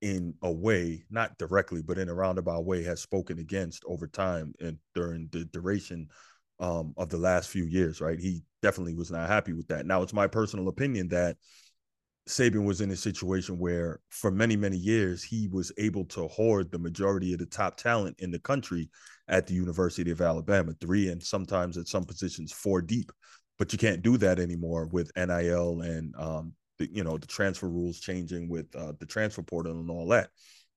in 0.00 0.34
a 0.42 0.50
way, 0.50 1.04
not 1.08 1.38
directly, 1.38 1.82
but 1.82 1.98
in 1.98 2.08
a 2.08 2.14
roundabout 2.14 2.64
way, 2.64 2.82
has 2.82 3.00
spoken 3.00 3.38
against 3.38 3.84
over 3.86 4.08
time 4.08 4.52
and 4.58 4.76
during 4.96 5.28
the 5.30 5.44
duration 5.44 6.08
um, 6.58 6.94
of 6.96 7.10
the 7.10 7.16
last 7.16 7.48
few 7.48 7.64
years. 7.64 8.00
Right, 8.00 8.18
he 8.18 8.42
definitely 8.60 8.94
was 8.94 9.12
not 9.12 9.28
happy 9.28 9.52
with 9.52 9.68
that. 9.68 9.86
Now, 9.86 10.02
it's 10.02 10.12
my 10.12 10.26
personal 10.26 10.66
opinion 10.66 11.08
that 11.10 11.36
Saban 12.28 12.66
was 12.66 12.82
in 12.82 12.90
a 12.90 12.96
situation 12.96 13.58
where 13.58 14.00
for 14.10 14.30
many, 14.30 14.54
many 14.54 14.76
years, 14.76 15.22
he 15.22 15.48
was 15.48 15.72
able 15.78 16.04
to 16.06 16.28
hoard 16.28 16.70
the 16.70 16.78
majority 16.78 17.32
of 17.32 17.38
the 17.38 17.46
top 17.46 17.78
talent 17.78 18.16
in 18.18 18.30
the 18.30 18.38
country 18.38 18.90
at 19.28 19.46
the 19.46 19.54
University 19.54 20.10
of 20.10 20.20
Alabama, 20.20 20.74
three 20.78 21.08
and 21.08 21.22
sometimes 21.22 21.78
at 21.78 21.88
some 21.88 22.04
positions 22.04 22.52
four 22.52 22.82
deep. 22.82 23.10
But 23.58 23.72
you 23.72 23.78
can't 23.78 24.02
do 24.02 24.18
that 24.18 24.38
anymore 24.38 24.88
with 24.92 25.10
NIL 25.16 25.80
and 25.80 26.14
um, 26.16 26.52
the, 26.78 26.88
you 26.92 27.02
know 27.02 27.16
the 27.16 27.26
transfer 27.26 27.68
rules 27.68 27.98
changing 27.98 28.48
with 28.48 28.66
uh, 28.76 28.92
the 29.00 29.06
transfer 29.06 29.42
portal 29.42 29.80
and 29.80 29.90
all 29.90 30.06
that. 30.08 30.28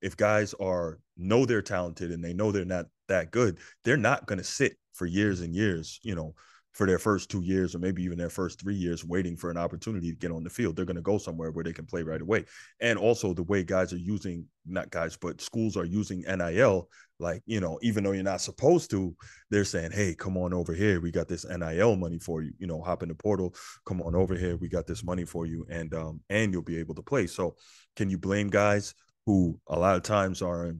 If 0.01 0.15
guys 0.15 0.55
are 0.55 0.99
know 1.17 1.45
they're 1.45 1.61
talented 1.61 2.11
and 2.11 2.23
they 2.23 2.33
know 2.33 2.51
they're 2.51 2.65
not 2.65 2.87
that 3.09 3.31
good, 3.31 3.59
they're 3.83 3.97
not 3.97 4.25
going 4.25 4.39
to 4.39 4.43
sit 4.43 4.77
for 4.93 5.05
years 5.05 5.41
and 5.41 5.53
years, 5.53 5.99
you 6.01 6.15
know, 6.15 6.33
for 6.73 6.87
their 6.87 6.99
first 6.99 7.29
two 7.29 7.41
years 7.41 7.75
or 7.75 7.79
maybe 7.79 8.03
even 8.03 8.17
their 8.17 8.29
first 8.29 8.59
three 8.59 8.75
years 8.75 9.03
waiting 9.03 9.35
for 9.35 9.49
an 9.51 9.57
opportunity 9.57 10.09
to 10.09 10.17
get 10.17 10.31
on 10.31 10.43
the 10.43 10.49
field. 10.49 10.75
They're 10.75 10.85
going 10.85 10.95
to 10.95 11.01
go 11.01 11.17
somewhere 11.17 11.51
where 11.51 11.63
they 11.63 11.73
can 11.73 11.85
play 11.85 12.01
right 12.01 12.21
away. 12.21 12.45
And 12.79 12.97
also 12.97 13.33
the 13.33 13.43
way 13.43 13.63
guys 13.63 13.91
are 13.91 13.97
using, 13.97 14.45
not 14.65 14.89
guys, 14.89 15.17
but 15.17 15.41
schools 15.41 15.75
are 15.75 15.85
using 15.85 16.21
NIL, 16.21 16.87
like, 17.19 17.43
you 17.45 17.59
know, 17.59 17.77
even 17.81 18.03
though 18.03 18.13
you're 18.13 18.23
not 18.23 18.41
supposed 18.41 18.89
to, 18.91 19.15
they're 19.49 19.65
saying, 19.65 19.91
hey, 19.91 20.15
come 20.15 20.37
on 20.37 20.53
over 20.53 20.73
here. 20.73 21.01
We 21.01 21.11
got 21.11 21.27
this 21.27 21.45
NIL 21.45 21.95
money 21.97 22.19
for 22.19 22.41
you. 22.41 22.51
You 22.57 22.67
know, 22.67 22.81
hop 22.81 23.03
in 23.03 23.09
the 23.09 23.15
portal, 23.15 23.53
come 23.85 24.01
on 24.01 24.15
over 24.15 24.35
here. 24.35 24.55
We 24.55 24.69
got 24.69 24.87
this 24.87 25.03
money 25.03 25.25
for 25.25 25.45
you. 25.45 25.65
And 25.69 25.93
um, 25.93 26.21
and 26.29 26.53
you'll 26.53 26.61
be 26.63 26.79
able 26.79 26.95
to 26.95 27.03
play. 27.03 27.27
So 27.27 27.55
can 27.95 28.09
you 28.09 28.17
blame 28.17 28.49
guys 28.49 28.95
who 29.25 29.59
a 29.67 29.77
lot 29.77 29.97
of 29.97 30.03
times 30.03 30.41
are 30.41 30.73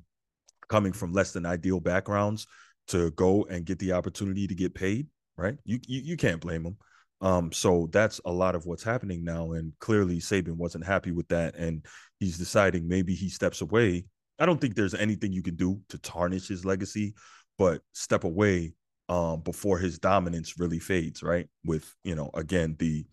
coming 0.69 0.93
from 0.93 1.11
less 1.11 1.33
than 1.33 1.45
ideal 1.45 1.79
backgrounds 1.79 2.47
to 2.87 3.11
go 3.11 3.43
and 3.43 3.65
get 3.65 3.77
the 3.79 3.91
opportunity 3.91 4.47
to 4.47 4.55
get 4.55 4.73
paid? 4.73 5.07
Right? 5.37 5.57
You 5.65 5.79
you, 5.87 6.01
you 6.01 6.17
can't 6.17 6.41
blame 6.41 6.65
him. 6.65 6.77
Um, 7.21 7.51
so 7.51 7.87
that's 7.91 8.19
a 8.25 8.31
lot 8.31 8.55
of 8.55 8.65
what's 8.65 8.83
happening 8.83 9.23
now, 9.23 9.51
and 9.51 9.73
clearly 9.79 10.17
Saban 10.17 10.55
wasn't 10.57 10.85
happy 10.85 11.11
with 11.11 11.27
that, 11.27 11.55
and 11.55 11.85
he's 12.19 12.37
deciding 12.37 12.87
maybe 12.87 13.13
he 13.13 13.29
steps 13.29 13.61
away. 13.61 14.05
I 14.39 14.45
don't 14.45 14.59
think 14.59 14.75
there's 14.75 14.95
anything 14.95 15.31
you 15.31 15.43
can 15.43 15.55
do 15.55 15.81
to 15.89 15.99
tarnish 15.99 16.47
his 16.47 16.65
legacy, 16.65 17.13
but 17.59 17.81
step 17.93 18.23
away 18.23 18.73
um, 19.07 19.41
before 19.41 19.77
his 19.77 19.99
dominance 19.99 20.57
really 20.57 20.79
fades, 20.79 21.21
right? 21.21 21.47
With 21.63 21.93
you 22.03 22.15
know, 22.15 22.31
again 22.33 22.75
the 22.79 23.05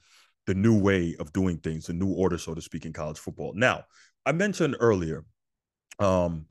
the 0.46 0.54
new 0.54 0.78
way 0.78 1.14
of 1.20 1.30
doing 1.34 1.58
things, 1.58 1.87
the 1.87 1.92
new 1.92 2.08
order, 2.08 2.38
so 2.38 2.54
to 2.54 2.62
speak, 2.62 2.87
in 2.87 2.92
college 2.94 3.18
football. 3.18 3.52
Now, 3.54 3.84
I 4.25 4.32
mentioned 4.32 4.76
earlier, 4.80 5.26
um, 5.98 6.46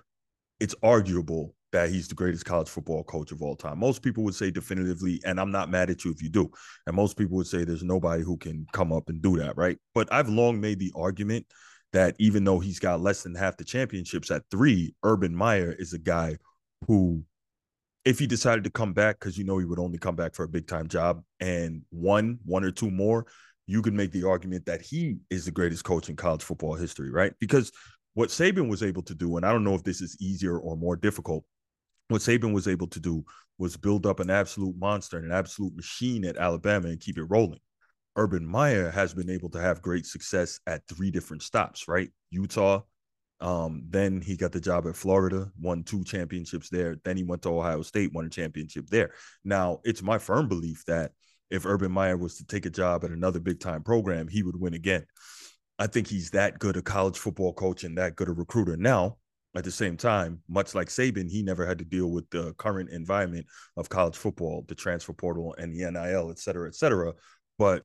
it's 0.60 0.76
arguable 0.84 1.56
that 1.78 1.92
he's 1.92 2.08
the 2.08 2.16
greatest 2.16 2.44
college 2.44 2.68
football 2.68 3.04
coach 3.04 3.32
of 3.32 3.44
all 3.44 3.56
time. 3.56 3.78
Most 3.78 4.02
people 4.02 4.24
would 4.24 4.34
say 4.34 4.50
definitively, 4.50 5.22
and 5.24 5.40
I'm 5.40 5.52
not 5.52 5.70
mad 5.70 5.92
at 5.92 6.04
you 6.04 6.12
if 6.12 6.24
you 6.24 6.30
do. 6.30 6.50
And 6.88 6.96
most 6.96 7.18
people 7.18 7.38
would 7.38 7.46
say 7.46 7.64
there's 7.64 7.84
nobody 7.84 8.24
who 8.24 8.36
can 8.36 8.66
come 8.74 8.92
up 8.92 9.10
and 9.10 9.22
do 9.22 9.38
that, 9.38 9.56
right? 9.58 9.78
But 9.94 10.12
I've 10.12 10.28
long 10.28 10.60
made 10.60 10.80
the 10.80 10.92
argument 10.96 11.46
that 11.94 12.16
even 12.18 12.44
though 12.44 12.58
he's 12.58 12.80
got 12.80 13.02
less 13.02 13.22
than 13.22 13.36
half 13.36 13.58
the 13.58 13.64
championships 13.64 14.32
at 14.32 14.42
three, 14.50 14.96
Urban 15.04 15.36
Meyer 15.36 15.72
is 15.72 15.94
a 15.94 16.00
guy 16.00 16.38
who, 16.88 17.24
if 18.06 18.18
he 18.18 18.26
decided 18.26 18.64
to 18.64 18.72
come 18.72 18.94
back, 18.94 19.20
because 19.20 19.38
you 19.38 19.44
know 19.44 19.60
he 19.60 19.66
would 19.66 19.78
only 19.78 20.00
come 20.00 20.16
back 20.16 20.34
for 20.34 20.46
a 20.46 20.50
big 20.50 20.68
time 20.68 20.88
job 20.88 21.22
and 21.40 21.84
one, 21.92 22.40
one 22.44 22.64
or 22.64 22.72
two 22.72 22.90
more, 22.90 23.28
you 23.68 23.84
could 23.84 23.94
make 23.94 24.12
the 24.12 24.28
argument 24.28 24.66
that 24.66 24.82
he 24.82 25.18
is 25.30 25.46
the 25.46 25.52
greatest 25.52 25.84
coach 25.84 26.10
in 26.10 26.16
college 26.16 26.42
football 26.42 26.74
history, 26.74 27.12
right? 27.12 27.34
Because 27.40 27.72
what 28.16 28.30
Saban 28.30 28.68
was 28.68 28.82
able 28.82 29.04
to 29.04 29.14
do, 29.14 29.38
and 29.38 29.46
I 29.46 29.52
don't 29.52 29.64
know 29.64 29.76
if 29.76 29.84
this 29.84 30.02
is 30.02 30.18
easier 30.20 30.58
or 30.58 30.76
more 30.76 30.96
difficult, 30.96 31.46
what 32.08 32.22
Saban 32.22 32.54
was 32.54 32.68
able 32.68 32.88
to 32.88 33.00
do 33.00 33.24
was 33.58 33.78
build 33.78 34.06
up 34.06 34.20
an 34.20 34.30
absolute 34.30 34.76
monster 34.78 35.18
and 35.18 35.26
an 35.26 35.32
absolute 35.32 35.76
machine 35.76 36.26
at 36.26 36.38
Alabama 36.38 36.90
and 36.90 37.00
keep 37.00 37.18
it 37.18 37.24
rolling. 37.24 37.60
Urban 38.16 38.46
Meyer 38.46 38.90
has 38.90 39.14
been 39.14 39.30
able 39.30 39.50
to 39.50 39.62
have 39.62 39.82
great 39.82 40.06
success 40.06 40.60
at 40.68 40.88
three 40.88 41.12
different 41.12 41.44
stops, 41.44 41.88
right? 41.88 42.10
Utah. 42.32 42.82
Um, 43.40 43.84
then 43.88 44.22
he 44.22 44.36
got 44.36 44.52
the 44.52 44.60
job 44.60 44.88
at 44.88 44.96
Florida, 44.96 45.52
won 45.62 45.84
two 45.84 46.04
championships 46.04 46.70
there. 46.70 46.98
Then 47.04 47.18
he 47.18 47.24
went 47.24 47.44
to 47.44 47.50
Ohio 47.50 47.84
State, 47.84 48.12
won 48.14 48.26
a 48.26 48.30
championship 48.30 48.90
there. 48.90 49.12
Now, 49.44 49.80
it's 49.84 50.02
my 50.02 50.18
firm 50.18 50.48
belief 50.48 50.84
that 50.88 51.12
if 51.52 51.66
Urban 51.66 51.92
Meyer 51.92 52.18
was 52.18 52.38
to 52.38 52.46
take 52.46 52.66
a 52.66 52.72
job 52.72 53.04
at 53.04 53.12
another 53.12 53.40
big 53.40 53.60
time 53.60 53.84
program, 53.84 54.28
he 54.28 54.42
would 54.42 54.60
win 54.60 54.74
again. 54.74 55.06
I 55.78 55.86
think 55.86 56.08
he's 56.08 56.32
that 56.32 56.58
good 56.58 56.78
a 56.78 56.82
college 56.82 57.20
football 57.20 57.54
coach 57.54 57.84
and 57.84 57.98
that 58.00 58.16
good 58.16 58.28
a 58.28 58.34
recruiter. 58.34 58.76
Now, 58.76 59.18
at 59.56 59.64
the 59.64 59.72
same 59.72 59.98
time, 59.98 60.42
much 60.48 60.76
like 60.76 60.88
Saban, 60.88 61.30
he 61.30 61.42
never 61.42 61.66
had 61.66 61.80
to 61.80 61.86
deal 61.86 62.12
with 62.12 62.30
the 62.30 62.54
current 62.54 62.90
environment 62.90 63.46
of 63.76 63.90
college 63.90 64.16
football, 64.16 64.66
the 64.68 64.76
transfer 64.76 65.14
portal 65.14 65.56
and 65.58 65.74
the 65.74 65.90
NIL, 65.90 66.30
et 66.30 66.40
cetera, 66.40 66.68
et 66.68 66.76
cetera. 66.76 67.14
But 67.58 67.84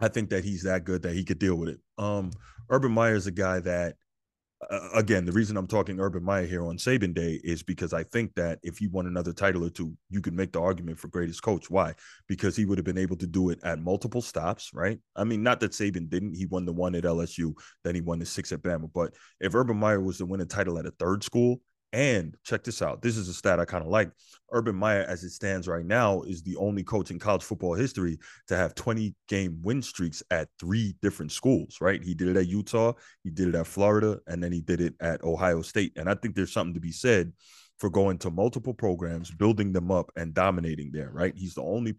I 0.00 0.08
think 0.08 0.30
that 0.30 0.44
he's 0.44 0.64
that 0.64 0.84
good 0.84 1.02
that 1.02 1.14
he 1.14 1.24
could 1.24 1.38
deal 1.38 1.54
with 1.54 1.70
it. 1.70 1.80
Um, 1.96 2.32
Urban 2.68 2.92
Meyer 2.92 3.14
is 3.14 3.26
a 3.26 3.32
guy 3.32 3.60
that 3.60 3.96
uh, 4.70 4.88
again, 4.94 5.24
the 5.24 5.32
reason 5.32 5.56
I'm 5.56 5.66
talking 5.66 6.00
Urban 6.00 6.22
Meyer 6.22 6.46
here 6.46 6.66
on 6.66 6.76
Saban 6.76 7.14
Day 7.14 7.40
is 7.42 7.62
because 7.62 7.92
I 7.92 8.04
think 8.04 8.34
that 8.34 8.58
if 8.62 8.78
he 8.78 8.86
won 8.86 9.06
another 9.06 9.32
title 9.32 9.64
or 9.64 9.70
two, 9.70 9.96
you 10.10 10.20
could 10.20 10.34
make 10.34 10.52
the 10.52 10.60
argument 10.60 10.98
for 10.98 11.08
greatest 11.08 11.42
coach. 11.42 11.70
Why? 11.70 11.94
Because 12.28 12.56
he 12.56 12.64
would 12.64 12.78
have 12.78 12.84
been 12.84 12.98
able 12.98 13.16
to 13.16 13.26
do 13.26 13.50
it 13.50 13.60
at 13.62 13.80
multiple 13.80 14.22
stops, 14.22 14.70
right? 14.72 14.98
I 15.16 15.24
mean, 15.24 15.42
not 15.42 15.60
that 15.60 15.72
Saban 15.72 16.08
didn't. 16.08 16.34
He 16.34 16.46
won 16.46 16.64
the 16.64 16.72
one 16.72 16.94
at 16.94 17.04
LSU, 17.04 17.54
then 17.84 17.94
he 17.94 18.00
won 18.00 18.18
the 18.18 18.26
six 18.26 18.52
at 18.52 18.62
Bama. 18.62 18.90
But 18.92 19.14
if 19.40 19.54
Urban 19.54 19.76
Meyer 19.76 20.00
was 20.00 20.18
to 20.18 20.26
win 20.26 20.40
a 20.40 20.46
title 20.46 20.78
at 20.78 20.86
a 20.86 20.92
third 20.92 21.24
school, 21.24 21.60
and 21.94 22.36
check 22.42 22.64
this 22.64 22.82
out. 22.82 23.00
This 23.02 23.16
is 23.16 23.28
a 23.28 23.32
stat 23.32 23.60
I 23.60 23.64
kind 23.64 23.84
of 23.84 23.88
like. 23.88 24.10
Urban 24.50 24.74
Meyer, 24.74 25.04
as 25.08 25.22
it 25.22 25.30
stands 25.30 25.68
right 25.68 25.86
now, 25.86 26.22
is 26.22 26.42
the 26.42 26.56
only 26.56 26.82
coach 26.82 27.12
in 27.12 27.20
college 27.20 27.44
football 27.44 27.74
history 27.74 28.18
to 28.48 28.56
have 28.56 28.74
20 28.74 29.14
game 29.28 29.60
win 29.62 29.80
streaks 29.80 30.20
at 30.32 30.48
three 30.58 30.96
different 31.02 31.30
schools, 31.30 31.78
right? 31.80 32.02
He 32.02 32.12
did 32.12 32.28
it 32.28 32.36
at 32.36 32.48
Utah, 32.48 32.94
he 33.22 33.30
did 33.30 33.48
it 33.48 33.54
at 33.54 33.68
Florida, 33.68 34.18
and 34.26 34.42
then 34.42 34.50
he 34.50 34.60
did 34.60 34.80
it 34.80 34.94
at 35.00 35.22
Ohio 35.22 35.62
State. 35.62 35.92
And 35.96 36.10
I 36.10 36.14
think 36.14 36.34
there's 36.34 36.52
something 36.52 36.74
to 36.74 36.80
be 36.80 36.92
said 36.92 37.32
for 37.78 37.90
going 37.90 38.18
to 38.18 38.30
multiple 38.30 38.74
programs, 38.74 39.30
building 39.30 39.72
them 39.72 39.92
up, 39.92 40.10
and 40.16 40.34
dominating 40.34 40.90
there, 40.92 41.10
right? 41.12 41.32
He's 41.36 41.54
the 41.54 41.62
only, 41.62 41.94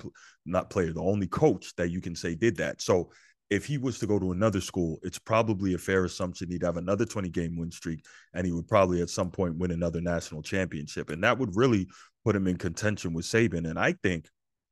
not 0.46 0.70
player, 0.70 0.92
the 0.92 1.02
only 1.02 1.28
coach 1.28 1.74
that 1.78 1.90
you 1.90 2.02
can 2.02 2.16
say 2.16 2.36
did 2.36 2.58
that. 2.58 2.82
So 2.82 3.12
if 3.50 3.66
he 3.66 3.78
was 3.78 4.00
to 4.00 4.08
go 4.08 4.18
to 4.18 4.32
another 4.32 4.62
school, 4.62 5.00
it's 5.04 5.20
probably 5.20 5.74
a 5.74 5.78
fair 5.78 6.06
assumption 6.06 6.50
he'd 6.50 6.64
have 6.64 6.78
another 6.78 7.06
20 7.06 7.30
game 7.30 7.58
win 7.58 7.72
streak 7.72 8.04
and 8.34 8.46
he 8.46 8.52
would 8.52 8.68
probably 8.68 9.02
at 9.02 9.10
some 9.10 9.30
point 9.30 9.58
win 9.58 9.72
another 9.72 10.02
national 10.02 10.42
championship. 10.42 11.10
And 11.10 11.24
that 11.24 11.38
would 11.38 11.56
really 11.56 11.88
put 12.24 12.36
him 12.36 12.48
in 12.48 12.58
contention 12.58 13.14
with 13.14 13.26
Saban. 13.26 13.70
And 13.70 13.78
I 13.78 13.94
think, 14.02 14.28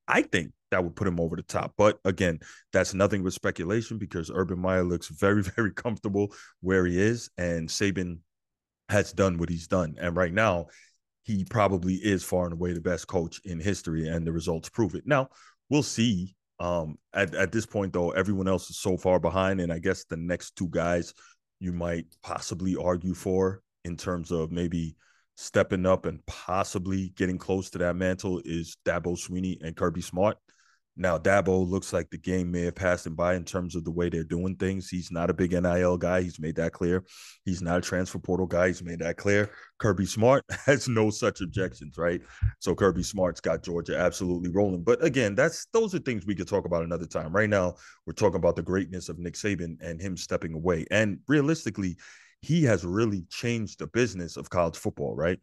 I 0.07 0.23
think 0.23 0.51
that 0.71 0.83
would 0.83 0.95
put 0.95 1.07
him 1.07 1.19
over 1.19 1.35
the 1.35 1.43
top. 1.43 1.73
But 1.77 1.99
again, 2.03 2.39
that's 2.71 2.95
nothing 2.95 3.23
but 3.23 3.33
speculation 3.33 3.99
because 3.99 4.31
Urban 4.33 4.59
Meyer 4.59 4.83
looks 4.83 5.07
very, 5.07 5.43
very 5.55 5.71
comfortable 5.71 6.33
where 6.61 6.85
he 6.85 6.99
is. 6.99 7.29
And 7.37 7.69
Saban 7.69 8.17
has 8.89 9.13
done 9.13 9.37
what 9.37 9.49
he's 9.49 9.67
done. 9.67 9.95
And 9.99 10.15
right 10.15 10.33
now, 10.33 10.67
he 11.23 11.45
probably 11.45 11.95
is 11.95 12.23
far 12.23 12.45
and 12.45 12.53
away 12.53 12.73
the 12.73 12.81
best 12.81 13.07
coach 13.07 13.39
in 13.45 13.59
history, 13.59 14.09
and 14.09 14.27
the 14.27 14.31
results 14.31 14.69
prove 14.69 14.93
it. 14.93 15.07
Now, 15.07 15.29
we'll 15.69 15.83
see 15.83 16.35
um, 16.59 16.97
at, 17.13 17.33
at 17.35 17.51
this 17.51 17.65
point, 17.65 17.93
though, 17.93 18.11
everyone 18.11 18.47
else 18.47 18.69
is 18.69 18.77
so 18.77 18.97
far 18.97 19.19
behind. 19.19 19.61
And 19.61 19.71
I 19.71 19.79
guess 19.79 20.05
the 20.05 20.17
next 20.17 20.55
two 20.55 20.69
guys 20.69 21.13
you 21.59 21.73
might 21.73 22.05
possibly 22.21 22.75
argue 22.75 23.13
for 23.13 23.61
in 23.85 23.97
terms 23.97 24.31
of 24.31 24.51
maybe 24.51 24.95
stepping 25.35 25.85
up 25.85 26.05
and 26.05 26.25
possibly 26.25 27.09
getting 27.15 27.37
close 27.37 27.69
to 27.71 27.77
that 27.79 27.95
mantle 27.95 28.41
is 28.45 28.77
Dabo 28.85 29.17
Swinney 29.17 29.57
and 29.61 29.75
Kirby 29.75 30.01
Smart. 30.01 30.37
Now, 30.95 31.17
Dabo 31.17 31.67
looks 31.67 31.91
like 31.91 32.09
the 32.11 32.19
game 32.19 32.51
may 32.51 32.61
have 32.61 32.75
passed 32.75 33.07
him 33.07 33.15
by 33.15 33.33
in 33.33 33.45
terms 33.45 33.75
of 33.75 33.83
the 33.83 33.91
way 33.91 34.09
they're 34.09 34.23
doing 34.23 34.55
things. 34.55 34.89
He's 34.89 35.11
not 35.11 35.31
a 35.31 35.33
big 35.33 35.51
NIL 35.51 35.97
guy. 35.97 36.21
He's 36.21 36.39
made 36.39 36.55
that 36.57 36.71
clear. 36.71 37.03
He's 37.45 37.63
not 37.63 37.79
a 37.79 37.81
transfer 37.81 38.19
portal 38.19 38.45
guy. 38.45 38.67
He's 38.67 38.83
made 38.83 38.99
that 38.99 39.17
clear. 39.17 39.49
Kirby 39.79 40.05
Smart 40.05 40.45
has 40.65 40.87
no 40.87 41.09
such 41.09 41.41
objections, 41.41 41.97
right? 41.97 42.21
So 42.59 42.75
Kirby 42.75 43.01
Smart's 43.01 43.41
got 43.41 43.63
Georgia 43.63 43.97
absolutely 43.97 44.51
rolling. 44.51 44.83
But 44.83 45.03
again, 45.03 45.33
that's 45.33 45.65
those 45.73 45.95
are 45.95 45.99
things 45.99 46.27
we 46.27 46.35
could 46.35 46.47
talk 46.47 46.65
about 46.65 46.83
another 46.83 47.07
time. 47.07 47.33
Right 47.33 47.49
now, 47.49 47.73
we're 48.05 48.13
talking 48.13 48.37
about 48.37 48.55
the 48.55 48.61
greatness 48.61 49.09
of 49.09 49.17
Nick 49.17 49.33
Saban 49.33 49.77
and 49.81 49.99
him 49.99 50.15
stepping 50.15 50.53
away. 50.53 50.85
And 50.91 51.19
realistically, 51.27 51.97
he 52.41 52.63
has 52.65 52.85
really 52.85 53.25
changed 53.29 53.79
the 53.79 53.87
business 53.87 54.37
of 54.37 54.49
college 54.51 54.77
football, 54.77 55.15
right? 55.15 55.39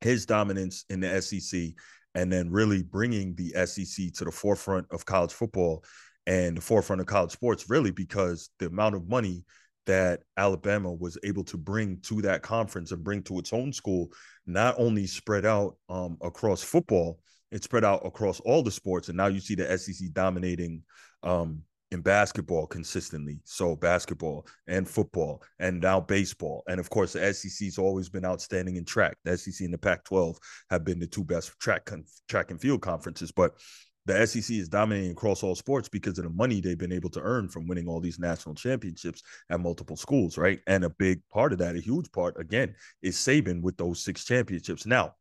His 0.00 0.24
dominance 0.24 0.86
in 0.88 1.00
the 1.00 1.20
SEC 1.20 1.74
and 2.14 2.32
then 2.32 2.50
really 2.50 2.82
bringing 2.82 3.34
the 3.34 3.50
SEC 3.66 4.12
to 4.14 4.24
the 4.24 4.32
forefront 4.32 4.86
of 4.90 5.04
college 5.04 5.32
football 5.32 5.84
and 6.26 6.56
the 6.56 6.60
forefront 6.60 7.00
of 7.00 7.06
college 7.06 7.32
sports, 7.32 7.68
really, 7.68 7.90
because 7.90 8.50
the 8.58 8.66
amount 8.66 8.94
of 8.94 9.08
money 9.08 9.44
that 9.86 10.20
Alabama 10.36 10.92
was 10.92 11.18
able 11.24 11.44
to 11.44 11.56
bring 11.56 11.98
to 12.02 12.22
that 12.22 12.42
conference 12.42 12.92
and 12.92 13.02
bring 13.02 13.22
to 13.22 13.38
its 13.38 13.52
own 13.52 13.72
school 13.72 14.08
not 14.46 14.74
only 14.78 15.06
spread 15.06 15.46
out 15.46 15.76
um, 15.88 16.16
across 16.22 16.62
football, 16.62 17.18
it 17.50 17.64
spread 17.64 17.84
out 17.84 18.06
across 18.06 18.40
all 18.40 18.62
the 18.62 18.70
sports. 18.70 19.08
And 19.08 19.16
now 19.16 19.26
you 19.26 19.40
see 19.40 19.54
the 19.54 19.76
SEC 19.78 20.12
dominating 20.12 20.82
um, 21.22 21.62
in 21.90 22.00
basketball 22.00 22.66
consistently. 22.66 23.40
So 23.44 23.74
basketball 23.74 24.46
and 24.66 24.88
football 24.88 25.42
and 25.58 25.80
now 25.80 26.00
baseball. 26.00 26.62
And 26.68 26.78
of 26.78 26.88
course, 26.88 27.12
the 27.12 27.34
SEC's 27.34 27.78
always 27.78 28.08
been 28.08 28.24
outstanding 28.24 28.76
in 28.76 28.84
track. 28.84 29.16
The 29.24 29.36
SEC 29.36 29.64
and 29.64 29.74
the 29.74 29.78
Pac-12 29.78 30.36
have 30.70 30.84
been 30.84 31.00
the 31.00 31.06
two 31.06 31.24
best 31.24 31.58
track 31.58 31.86
con- 31.86 32.04
track 32.28 32.50
and 32.50 32.60
field 32.60 32.82
conferences, 32.82 33.32
but 33.32 33.54
the 34.06 34.26
SEC 34.26 34.56
is 34.56 34.68
dominating 34.68 35.10
across 35.10 35.42
all 35.42 35.54
sports 35.54 35.88
because 35.88 36.18
of 36.18 36.24
the 36.24 36.30
money 36.30 36.60
they've 36.60 36.78
been 36.78 36.92
able 36.92 37.10
to 37.10 37.20
earn 37.20 37.48
from 37.48 37.66
winning 37.66 37.86
all 37.86 38.00
these 38.00 38.18
national 38.18 38.54
championships 38.54 39.22
at 39.50 39.60
multiple 39.60 39.96
schools, 39.96 40.38
right? 40.38 40.60
And 40.66 40.84
a 40.84 40.90
big 40.90 41.20
part 41.30 41.52
of 41.52 41.58
that, 41.58 41.76
a 41.76 41.80
huge 41.80 42.10
part, 42.12 42.40
again, 42.40 42.74
is 43.02 43.16
Saban 43.16 43.60
with 43.60 43.76
those 43.76 44.02
six 44.02 44.24
championships. 44.24 44.86
Now, 44.86 45.14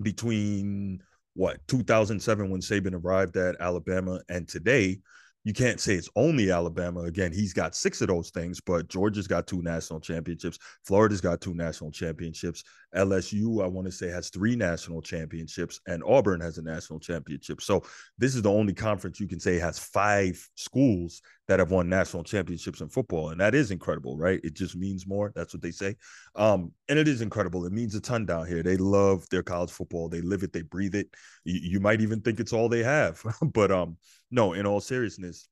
between 0.00 1.02
what 1.34 1.58
2007 1.66 2.50
when 2.50 2.60
Saban 2.60 2.94
arrived 2.94 3.36
at 3.36 3.56
Alabama 3.60 4.20
and 4.28 4.48
today, 4.48 5.00
you 5.44 5.52
can't 5.52 5.78
say 5.78 5.94
it's 5.94 6.08
only 6.16 6.50
Alabama. 6.50 7.02
Again, 7.02 7.30
he's 7.30 7.52
got 7.52 7.74
six 7.74 8.00
of 8.00 8.08
those 8.08 8.30
things, 8.30 8.60
but 8.60 8.88
Georgia's 8.88 9.28
got 9.28 9.46
two 9.46 9.60
national 9.60 10.00
championships. 10.00 10.58
Florida's 10.84 11.20
got 11.20 11.42
two 11.42 11.54
national 11.54 11.90
championships. 11.90 12.64
LSU, 12.96 13.62
I 13.62 13.66
want 13.66 13.86
to 13.86 13.92
say, 13.92 14.08
has 14.08 14.30
three 14.30 14.56
national 14.56 15.02
championships, 15.02 15.80
and 15.86 16.02
Auburn 16.04 16.40
has 16.40 16.56
a 16.56 16.62
national 16.62 16.98
championship. 16.98 17.60
So 17.60 17.84
this 18.16 18.34
is 18.34 18.40
the 18.40 18.50
only 18.50 18.72
conference 18.72 19.20
you 19.20 19.28
can 19.28 19.38
say 19.38 19.58
has 19.58 19.78
five 19.78 20.48
schools 20.54 21.20
that 21.48 21.58
have 21.58 21.70
won 21.70 21.88
national 21.88 22.24
championships 22.24 22.80
in 22.80 22.88
football, 22.88 23.30
and 23.30 23.40
that 23.40 23.54
is 23.54 23.70
incredible, 23.70 24.16
right? 24.16 24.40
It 24.42 24.54
just 24.54 24.76
means 24.76 25.06
more. 25.06 25.32
That's 25.34 25.52
what 25.52 25.62
they 25.62 25.70
say, 25.70 25.96
um, 26.36 26.72
and 26.88 26.98
it 26.98 27.08
is 27.08 27.20
incredible. 27.20 27.66
It 27.66 27.72
means 27.72 27.94
a 27.94 28.00
ton 28.00 28.26
down 28.26 28.46
here. 28.46 28.62
They 28.62 28.76
love 28.76 29.28
their 29.30 29.42
college 29.42 29.70
football. 29.70 30.08
They 30.08 30.20
live 30.20 30.42
it. 30.42 30.52
They 30.52 30.62
breathe 30.62 30.94
it. 30.94 31.08
You, 31.44 31.60
you 31.62 31.80
might 31.80 32.00
even 32.00 32.20
think 32.20 32.40
it's 32.40 32.52
all 32.52 32.68
they 32.68 32.82
have, 32.82 33.22
but 33.52 33.70
um, 33.70 33.96
no, 34.30 34.52
in 34.52 34.66
all 34.66 34.80
seriousness, 34.80 35.48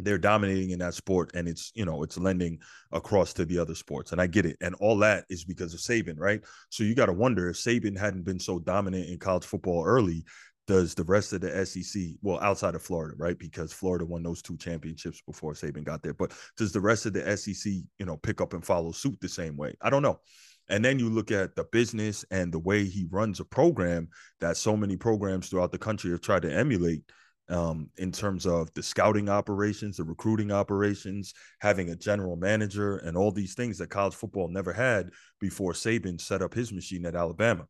they're 0.00 0.18
dominating 0.18 0.70
in 0.70 0.78
that 0.80 0.94
sport 0.94 1.30
and 1.34 1.46
it's 1.46 1.70
you 1.74 1.84
know 1.84 2.02
it's 2.02 2.18
lending 2.18 2.58
across 2.92 3.32
to 3.32 3.44
the 3.44 3.58
other 3.58 3.74
sports 3.74 4.12
and 4.12 4.20
i 4.20 4.26
get 4.26 4.44
it 4.44 4.56
and 4.60 4.74
all 4.76 4.98
that 4.98 5.24
is 5.28 5.44
because 5.44 5.72
of 5.72 5.80
saban 5.80 6.18
right 6.18 6.42
so 6.68 6.82
you 6.82 6.94
got 6.94 7.06
to 7.06 7.12
wonder 7.12 7.48
if 7.48 7.56
saban 7.56 7.96
hadn't 7.96 8.24
been 8.24 8.40
so 8.40 8.58
dominant 8.58 9.08
in 9.08 9.18
college 9.18 9.44
football 9.44 9.84
early 9.84 10.24
does 10.66 10.94
the 10.94 11.04
rest 11.04 11.32
of 11.32 11.40
the 11.40 11.66
sec 11.66 12.02
well 12.22 12.40
outside 12.40 12.74
of 12.74 12.82
florida 12.82 13.14
right? 13.18 13.38
Because 13.38 13.72
florida 13.72 14.04
won 14.04 14.22
those 14.22 14.42
two 14.42 14.56
championships 14.56 15.22
before 15.26 15.52
saban 15.52 15.84
got 15.84 16.02
there. 16.02 16.14
But 16.14 16.32
does 16.56 16.72
the 16.72 16.80
rest 16.80 17.06
of 17.06 17.12
the 17.12 17.36
sec 17.36 17.72
you 17.98 18.06
know 18.06 18.16
pick 18.16 18.40
up 18.40 18.54
and 18.54 18.64
follow 18.64 18.92
suit 18.92 19.18
the 19.20 19.28
same 19.28 19.56
way? 19.56 19.74
I 19.82 19.90
don't 19.90 20.02
know. 20.02 20.20
And 20.68 20.82
then 20.84 20.98
you 20.98 21.10
look 21.10 21.30
at 21.30 21.54
the 21.56 21.64
business 21.64 22.24
and 22.30 22.50
the 22.50 22.58
way 22.58 22.84
he 22.84 23.06
runs 23.10 23.38
a 23.38 23.44
program 23.44 24.08
that 24.40 24.56
so 24.56 24.76
many 24.76 24.96
programs 24.96 25.48
throughout 25.48 25.72
the 25.72 25.78
country 25.78 26.10
have 26.10 26.22
tried 26.22 26.42
to 26.42 26.52
emulate 26.52 27.02
um, 27.50 27.90
in 27.98 28.10
terms 28.10 28.46
of 28.46 28.72
the 28.72 28.82
scouting 28.82 29.28
operations, 29.28 29.98
the 29.98 30.04
recruiting 30.04 30.50
operations, 30.50 31.34
having 31.60 31.90
a 31.90 31.96
general 31.96 32.36
manager, 32.36 32.96
and 32.98 33.16
all 33.16 33.30
these 33.30 33.54
things 33.54 33.78
that 33.78 33.90
college 33.90 34.14
football 34.14 34.48
never 34.48 34.72
had 34.72 35.10
before 35.40 35.72
Saban 35.72 36.20
set 36.20 36.40
up 36.40 36.54
his 36.54 36.72
machine 36.72 37.04
at 37.04 37.14
Alabama. 37.14 37.66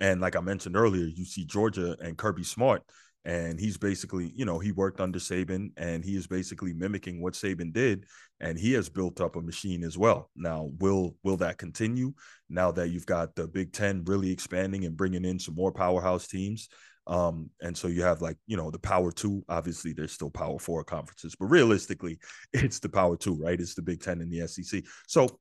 And 0.00 0.20
like 0.20 0.36
I 0.36 0.40
mentioned 0.40 0.76
earlier, 0.76 1.06
you 1.06 1.24
see 1.24 1.44
Georgia 1.44 1.96
and 2.00 2.16
Kirby 2.16 2.44
Smart, 2.44 2.82
and 3.24 3.58
he's 3.58 3.76
basically, 3.76 4.32
you 4.34 4.44
know, 4.44 4.58
he 4.58 4.72
worked 4.72 5.00
under 5.00 5.18
Saban 5.18 5.70
and 5.76 6.04
he 6.04 6.16
is 6.16 6.26
basically 6.26 6.72
mimicking 6.72 7.20
what 7.20 7.34
Saban 7.34 7.72
did, 7.72 8.06
and 8.40 8.58
he 8.58 8.72
has 8.72 8.88
built 8.88 9.20
up 9.20 9.36
a 9.36 9.40
machine 9.42 9.84
as 9.84 9.98
well. 9.98 10.30
Now, 10.36 10.70
will 10.78 11.16
will 11.24 11.36
that 11.38 11.58
continue 11.58 12.12
now 12.48 12.70
that 12.72 12.88
you've 12.88 13.06
got 13.06 13.34
the 13.34 13.46
Big 13.48 13.72
Ten 13.72 14.04
really 14.04 14.30
expanding 14.30 14.84
and 14.84 14.96
bringing 14.96 15.24
in 15.24 15.38
some 15.38 15.54
more 15.54 15.72
powerhouse 15.72 16.26
teams? 16.26 16.68
Um, 17.08 17.50
and 17.62 17.76
so 17.76 17.88
you 17.88 18.02
have 18.02 18.20
like, 18.20 18.36
you 18.46 18.56
know, 18.56 18.70
the 18.70 18.78
power 18.78 19.10
two, 19.10 19.42
obviously 19.48 19.94
there's 19.94 20.12
still 20.12 20.30
power 20.30 20.58
four 20.58 20.84
conferences, 20.84 21.34
but 21.34 21.46
realistically, 21.46 22.18
it's 22.52 22.78
the 22.78 22.88
power 22.88 23.16
two, 23.16 23.34
right? 23.34 23.60
It's 23.60 23.74
the 23.74 23.82
Big 23.82 24.00
Ten 24.00 24.20
and 24.20 24.30
the 24.30 24.46
SEC. 24.46 24.84
So 25.06 25.40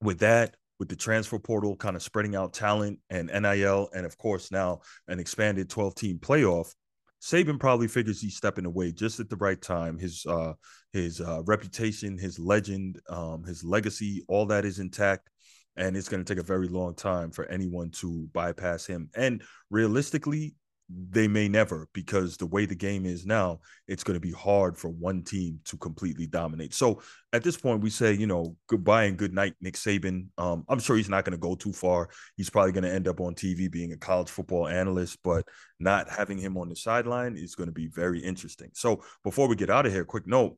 with 0.00 0.20
that, 0.20 0.54
with 0.80 0.88
the 0.88 0.96
transfer 0.96 1.38
portal 1.38 1.76
kind 1.76 1.94
of 1.94 2.02
spreading 2.02 2.34
out 2.34 2.54
talent 2.54 2.98
and 3.10 3.28
NIL, 3.28 3.88
and 3.94 4.04
of 4.06 4.18
course 4.18 4.50
now 4.50 4.80
an 5.06 5.20
expanded 5.20 5.68
12 5.68 5.94
team 5.94 6.18
playoff, 6.18 6.74
Saban 7.22 7.60
probably 7.60 7.86
figures 7.86 8.20
he's 8.20 8.36
stepping 8.36 8.64
away 8.64 8.90
just 8.90 9.20
at 9.20 9.28
the 9.28 9.36
right 9.36 9.60
time. 9.60 9.98
His 9.98 10.24
uh 10.26 10.54
his 10.92 11.20
uh 11.20 11.42
reputation, 11.44 12.18
his 12.18 12.38
legend, 12.38 12.98
um, 13.10 13.44
his 13.44 13.62
legacy, 13.62 14.24
all 14.26 14.46
that 14.46 14.64
is 14.64 14.78
intact. 14.78 15.28
And 15.76 15.96
it's 15.96 16.08
going 16.08 16.24
to 16.24 16.34
take 16.34 16.42
a 16.42 16.46
very 16.46 16.66
long 16.66 16.94
time 16.94 17.30
for 17.30 17.44
anyone 17.46 17.90
to 18.00 18.28
bypass 18.32 18.86
him. 18.86 19.08
And 19.14 19.42
realistically, 19.70 20.54
they 20.92 21.28
may 21.28 21.48
never 21.48 21.88
because 21.92 22.36
the 22.36 22.46
way 22.46 22.66
the 22.66 22.74
game 22.74 23.06
is 23.06 23.24
now, 23.24 23.60
it's 23.86 24.02
going 24.02 24.14
to 24.14 24.20
be 24.20 24.32
hard 24.32 24.76
for 24.76 24.88
one 24.88 25.22
team 25.22 25.60
to 25.64 25.76
completely 25.76 26.26
dominate. 26.26 26.74
So 26.74 27.00
at 27.32 27.44
this 27.44 27.56
point, 27.56 27.82
we 27.82 27.90
say, 27.90 28.12
you 28.12 28.26
know, 28.26 28.56
goodbye 28.66 29.04
and 29.04 29.16
good 29.16 29.32
night, 29.32 29.54
Nick 29.60 29.74
Saban. 29.74 30.26
Um, 30.36 30.64
I'm 30.68 30.80
sure 30.80 30.96
he's 30.96 31.08
not 31.08 31.24
going 31.24 31.32
to 31.32 31.38
go 31.38 31.54
too 31.54 31.72
far. 31.72 32.08
He's 32.36 32.50
probably 32.50 32.72
going 32.72 32.84
to 32.84 32.92
end 32.92 33.06
up 33.06 33.20
on 33.20 33.34
TV 33.34 33.70
being 33.70 33.92
a 33.92 33.96
college 33.96 34.30
football 34.30 34.66
analyst, 34.66 35.18
but 35.22 35.46
not 35.78 36.10
having 36.10 36.38
him 36.38 36.56
on 36.56 36.68
the 36.68 36.76
sideline 36.76 37.36
is 37.36 37.54
going 37.54 37.68
to 37.68 37.74
be 37.74 37.86
very 37.86 38.20
interesting. 38.20 38.70
So 38.74 39.02
before 39.22 39.48
we 39.48 39.56
get 39.56 39.70
out 39.70 39.86
of 39.86 39.92
here, 39.92 40.04
quick 40.04 40.26
note: 40.26 40.56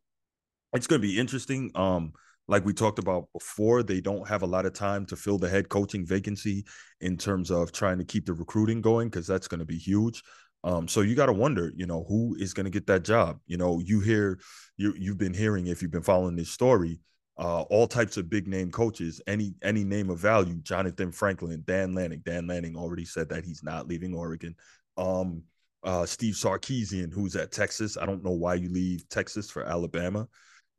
it's 0.72 0.86
going 0.86 1.02
to 1.02 1.06
be 1.06 1.18
interesting. 1.18 1.70
Um, 1.74 2.12
like 2.49 2.64
we 2.64 2.72
talked 2.72 2.99
about 2.99 3.28
before, 3.32 3.82
they 3.82 4.00
don't 4.00 4.26
have 4.28 4.42
a 4.42 4.46
lot 4.46 4.66
of 4.66 4.72
time 4.72 5.06
to 5.06 5.16
fill 5.16 5.38
the 5.38 5.49
head 5.49 5.68
coaching 5.68 6.04
vacancy 6.04 6.64
in 7.00 7.16
terms 7.16 7.50
of 7.50 7.72
trying 7.72 7.99
to 7.99 8.04
keep 8.04 8.26
the 8.26 8.34
recruiting 8.34 8.80
going 8.80 9.08
because 9.08 9.26
that's 9.26 9.49
going 9.49 9.61
to 9.61 9.66
be 9.66 9.78
huge. 9.78 10.22
Um, 10.64 10.87
so 10.87 11.00
you 11.00 11.14
got 11.14 11.26
to 11.26 11.32
wonder, 11.32 11.72
you 11.75 11.87
know, 11.87 12.04
who 12.08 12.37
is 12.38 12.54
going 12.54 12.64
to 12.64 12.70
get 12.70 12.87
that 12.87 13.04
job? 13.04 13.38
You 13.46 13.56
know, 13.56 13.80
you 13.80 14.00
hear 14.00 14.38
you 14.76 14.94
you've 14.96 15.18
been 15.18 15.34
hearing 15.34 15.66
if 15.66 15.82
you've 15.82 15.90
been 15.90 16.02
following 16.02 16.37
this 16.37 16.50
story, 16.50 17.00
uh, 17.38 17.62
all 17.62 17.87
types 17.87 18.16
of 18.16 18.30
big 18.30 18.46
name 18.46 18.70
coaches, 18.70 19.20
any 19.26 19.54
any 19.62 19.82
name 19.82 20.11
of 20.11 20.18
value, 20.18 20.61
Jonathan 20.62 21.11
Franklin, 21.11 21.64
Dan 21.66 21.94
Lanning. 21.94 22.22
Dan 22.25 22.46
Lanning 22.46 22.76
already 22.76 23.04
said 23.04 23.28
that 23.30 23.44
he's 23.44 23.62
not 23.62 23.88
leaving 23.88 24.14
Oregon. 24.14 24.54
Um, 24.96 25.42
uh, 25.82 26.06
Steve 26.06 26.34
Sarkisian, 26.34 27.12
who's 27.12 27.34
at 27.34 27.50
Texas. 27.50 27.96
I 27.96 28.06
don't 28.06 28.22
know 28.22 28.30
why 28.30 28.54
you 28.54 28.68
leave 28.68 29.08
Texas 29.08 29.50
for 29.50 29.64
Alabama, 29.64 30.28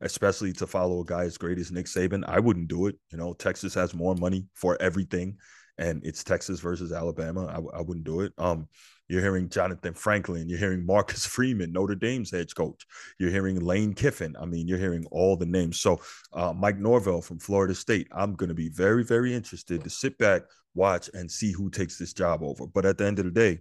especially 0.04 0.52
to 0.52 0.66
follow 0.66 1.00
a 1.00 1.04
guy 1.04 1.24
as 1.24 1.38
great 1.38 1.58
as 1.58 1.72
Nick 1.72 1.86
Saban. 1.86 2.22
I 2.28 2.38
wouldn't 2.38 2.68
do 2.68 2.86
it. 2.86 2.96
You 3.10 3.18
know, 3.18 3.32
Texas 3.32 3.74
has 3.74 3.94
more 3.94 4.14
money 4.14 4.46
for 4.54 4.80
everything, 4.80 5.38
and 5.78 6.04
it's 6.04 6.22
Texas 6.22 6.60
versus 6.60 6.92
Alabama. 6.92 7.46
I, 7.46 7.78
I 7.78 7.80
wouldn't 7.80 8.04
do 8.04 8.20
it. 8.20 8.32
Um, 8.38 8.68
you're 9.08 9.22
hearing 9.22 9.48
Jonathan 9.48 9.94
Franklin. 9.94 10.48
You're 10.48 10.58
hearing 10.58 10.84
Marcus 10.86 11.26
Freeman, 11.26 11.72
Notre 11.72 11.94
Dame's 11.94 12.30
head 12.30 12.54
coach. 12.54 12.86
You're 13.18 13.30
hearing 13.30 13.60
Lane 13.60 13.94
Kiffin. 13.94 14.36
I 14.40 14.44
mean, 14.44 14.68
you're 14.68 14.78
hearing 14.78 15.06
all 15.10 15.36
the 15.36 15.46
names. 15.46 15.80
So, 15.80 16.00
uh, 16.32 16.52
Mike 16.52 16.78
Norvell 16.78 17.22
from 17.22 17.38
Florida 17.38 17.74
State. 17.74 18.08
I'm 18.12 18.34
going 18.34 18.48
to 18.48 18.54
be 18.54 18.68
very, 18.68 19.04
very 19.04 19.34
interested 19.34 19.82
to 19.82 19.90
sit 19.90 20.18
back, 20.18 20.42
watch, 20.74 21.08
and 21.14 21.30
see 21.30 21.52
who 21.52 21.70
takes 21.70 21.98
this 21.98 22.12
job 22.12 22.42
over. 22.42 22.66
But 22.66 22.84
at 22.84 22.98
the 22.98 23.06
end 23.06 23.18
of 23.18 23.24
the 23.24 23.30
day, 23.30 23.60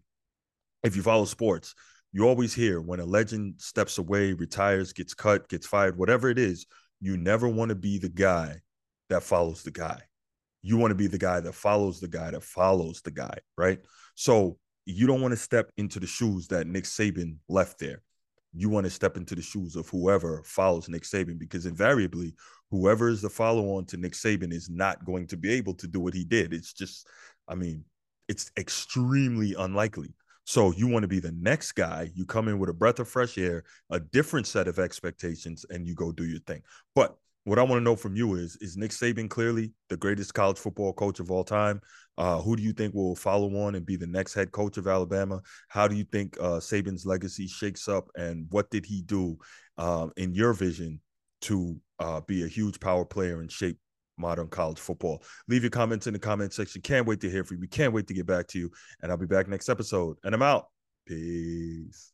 if 0.83 0.97
you 0.97 1.01
follow 1.01 1.25
sports, 1.25 1.73
you 2.13 2.27
always 2.27 2.53
hear 2.53 2.79
when 2.79 3.00
a 3.00 3.05
legend 3.05 3.55
steps 3.58 3.98
away, 3.98 4.34
retires, 4.34 4.93
gets 4.93 5.15
cut, 5.15 5.50
gets 5.50 5.65
fired, 5.65 5.98
whatever 5.98 6.29
it 6.29 6.38
is, 6.38 6.67
you 7.01 7.17
never 7.17 7.50
want 7.50 7.70
to 7.70 7.75
be 7.75 7.98
the 7.98 8.08
guy 8.08 8.62
that 9.10 9.24
follows 9.24 9.63
the 9.63 9.72
guy. 9.72 10.00
You 10.62 10.77
want 10.77 10.91
to 10.91 10.96
be 10.96 11.08
the 11.08 11.17
guy 11.17 11.39
that 11.39 11.55
follows 11.55 12.00
the 12.00 12.08
guy 12.08 12.32
that 12.32 12.43
follows 12.43 13.01
the 13.01 13.12
guy, 13.12 13.36
right? 13.58 13.79
So 14.15 14.58
you 14.86 15.08
don't 15.08 15.22
want 15.22 15.34
to 15.34 15.38
step 15.38 15.72
into 15.77 16.00
the 16.00 16.08
shoes 16.08 16.48
that 16.50 16.67
Nick 16.67 16.84
Saban 16.84 17.38
left 17.50 17.79
there. 17.79 18.03
You 18.53 18.70
want 18.70 18.86
to 18.86 18.91
step 18.91 19.17
into 19.17 19.34
the 19.34 19.41
shoes 19.41 19.75
of 19.75 19.89
whoever 19.89 20.43
follows 20.46 20.88
Nick 20.88 21.03
Saban 21.03 21.39
because 21.39 21.65
invariably, 21.65 22.36
whoever 22.70 23.10
is 23.10 23.24
the 23.24 23.29
follow 23.29 23.75
on 23.75 23.86
to 23.86 23.98
Nick 23.98 24.13
Saban 24.13 24.53
is 24.53 24.70
not 24.70 25.03
going 25.03 25.25
to 25.27 25.38
be 25.38 25.51
able 25.53 25.74
to 25.75 25.88
do 25.88 26.00
what 26.00 26.13
he 26.13 26.24
did. 26.24 26.53
It's 26.53 26.74
just, 26.74 27.08
I 27.48 27.55
mean, 27.55 27.84
it's 28.29 28.51
extremely 28.55 29.55
unlikely. 29.58 30.13
So 30.45 30.71
you 30.73 30.88
want 30.88 31.03
to 31.03 31.07
be 31.07 31.19
the 31.19 31.31
next 31.31 31.73
guy. 31.73 32.12
You 32.13 32.25
come 32.25 32.47
in 32.47 32.59
with 32.59 32.69
a 32.69 32.73
breath 32.73 33.00
of 33.00 33.07
fresh 33.07 33.38
air, 33.38 33.63
a 33.89 34.00
different 34.00 34.47
set 34.47 34.67
of 34.67 34.79
expectations, 34.79 35.65
and 35.69 35.88
you 35.88 35.95
go 35.95 36.12
do 36.12 36.25
your 36.25 36.39
thing. 36.41 36.62
But 36.95 37.15
what 37.45 37.59
I 37.59 37.63
want 37.63 37.79
to 37.79 37.83
know 37.83 37.95
from 37.95 38.15
you 38.15 38.35
is: 38.35 38.57
Is 38.62 38.77
Nick 38.77 38.91
Saban 38.91 39.29
clearly 39.29 39.71
the 39.89 39.97
greatest 39.97 40.33
college 40.33 40.57
football 40.57 40.93
coach 40.93 41.19
of 41.19 41.31
all 41.31 41.43
time? 41.43 41.81
Uh, 42.17 42.39
who 42.39 42.55
do 42.55 42.63
you 42.63 42.73
think 42.73 42.93
will 42.93 43.15
follow 43.15 43.53
on 43.65 43.75
and 43.75 43.85
be 43.85 43.95
the 43.95 44.07
next 44.07 44.33
head 44.33 44.51
coach 44.51 44.77
of 44.77 44.88
Alabama? 44.88 45.41
How 45.67 45.88
do 45.88 45.95
you 45.95 46.03
think 46.03 46.38
uh, 46.39 46.59
Saban's 46.59 47.05
legacy 47.05 47.47
shakes 47.47 47.88
up, 47.88 48.09
and 48.15 48.47
what 48.50 48.69
did 48.69 48.85
he 48.85 49.01
do 49.01 49.38
uh, 49.77 50.07
in 50.17 50.33
your 50.33 50.53
vision 50.53 51.01
to 51.41 51.77
uh, 52.00 52.21
be 52.21 52.43
a 52.43 52.47
huge 52.47 52.79
power 52.79 53.05
player 53.05 53.41
and 53.41 53.51
shape 53.51 53.77
modern 54.17 54.48
college 54.48 54.79
football. 54.79 55.24
Leave 55.48 55.64
your 55.64 55.72
comments 55.72 56.07
in 56.07 56.14
the 56.14 56.20
comment 56.20 56.53
section. 56.53 56.81
Can't 56.81 57.07
wait 57.07 57.22
to 57.22 57.29
hear 57.29 57.44
from 57.44 57.61
you. 57.61 57.68
Can't 57.68 57.94
wait 57.94 58.07
to 58.07 58.14
get 58.14 58.25
back 58.25 58.48
to 58.48 58.59
you. 58.59 58.72
And 59.01 59.11
I'll 59.11 59.18
be 59.18 59.25
back 59.25 59.48
next 59.48 59.70
episode. 59.70 60.18
And 60.24 60.33
I'm 60.33 60.42
out. 60.42 60.68
Peace. 61.05 62.12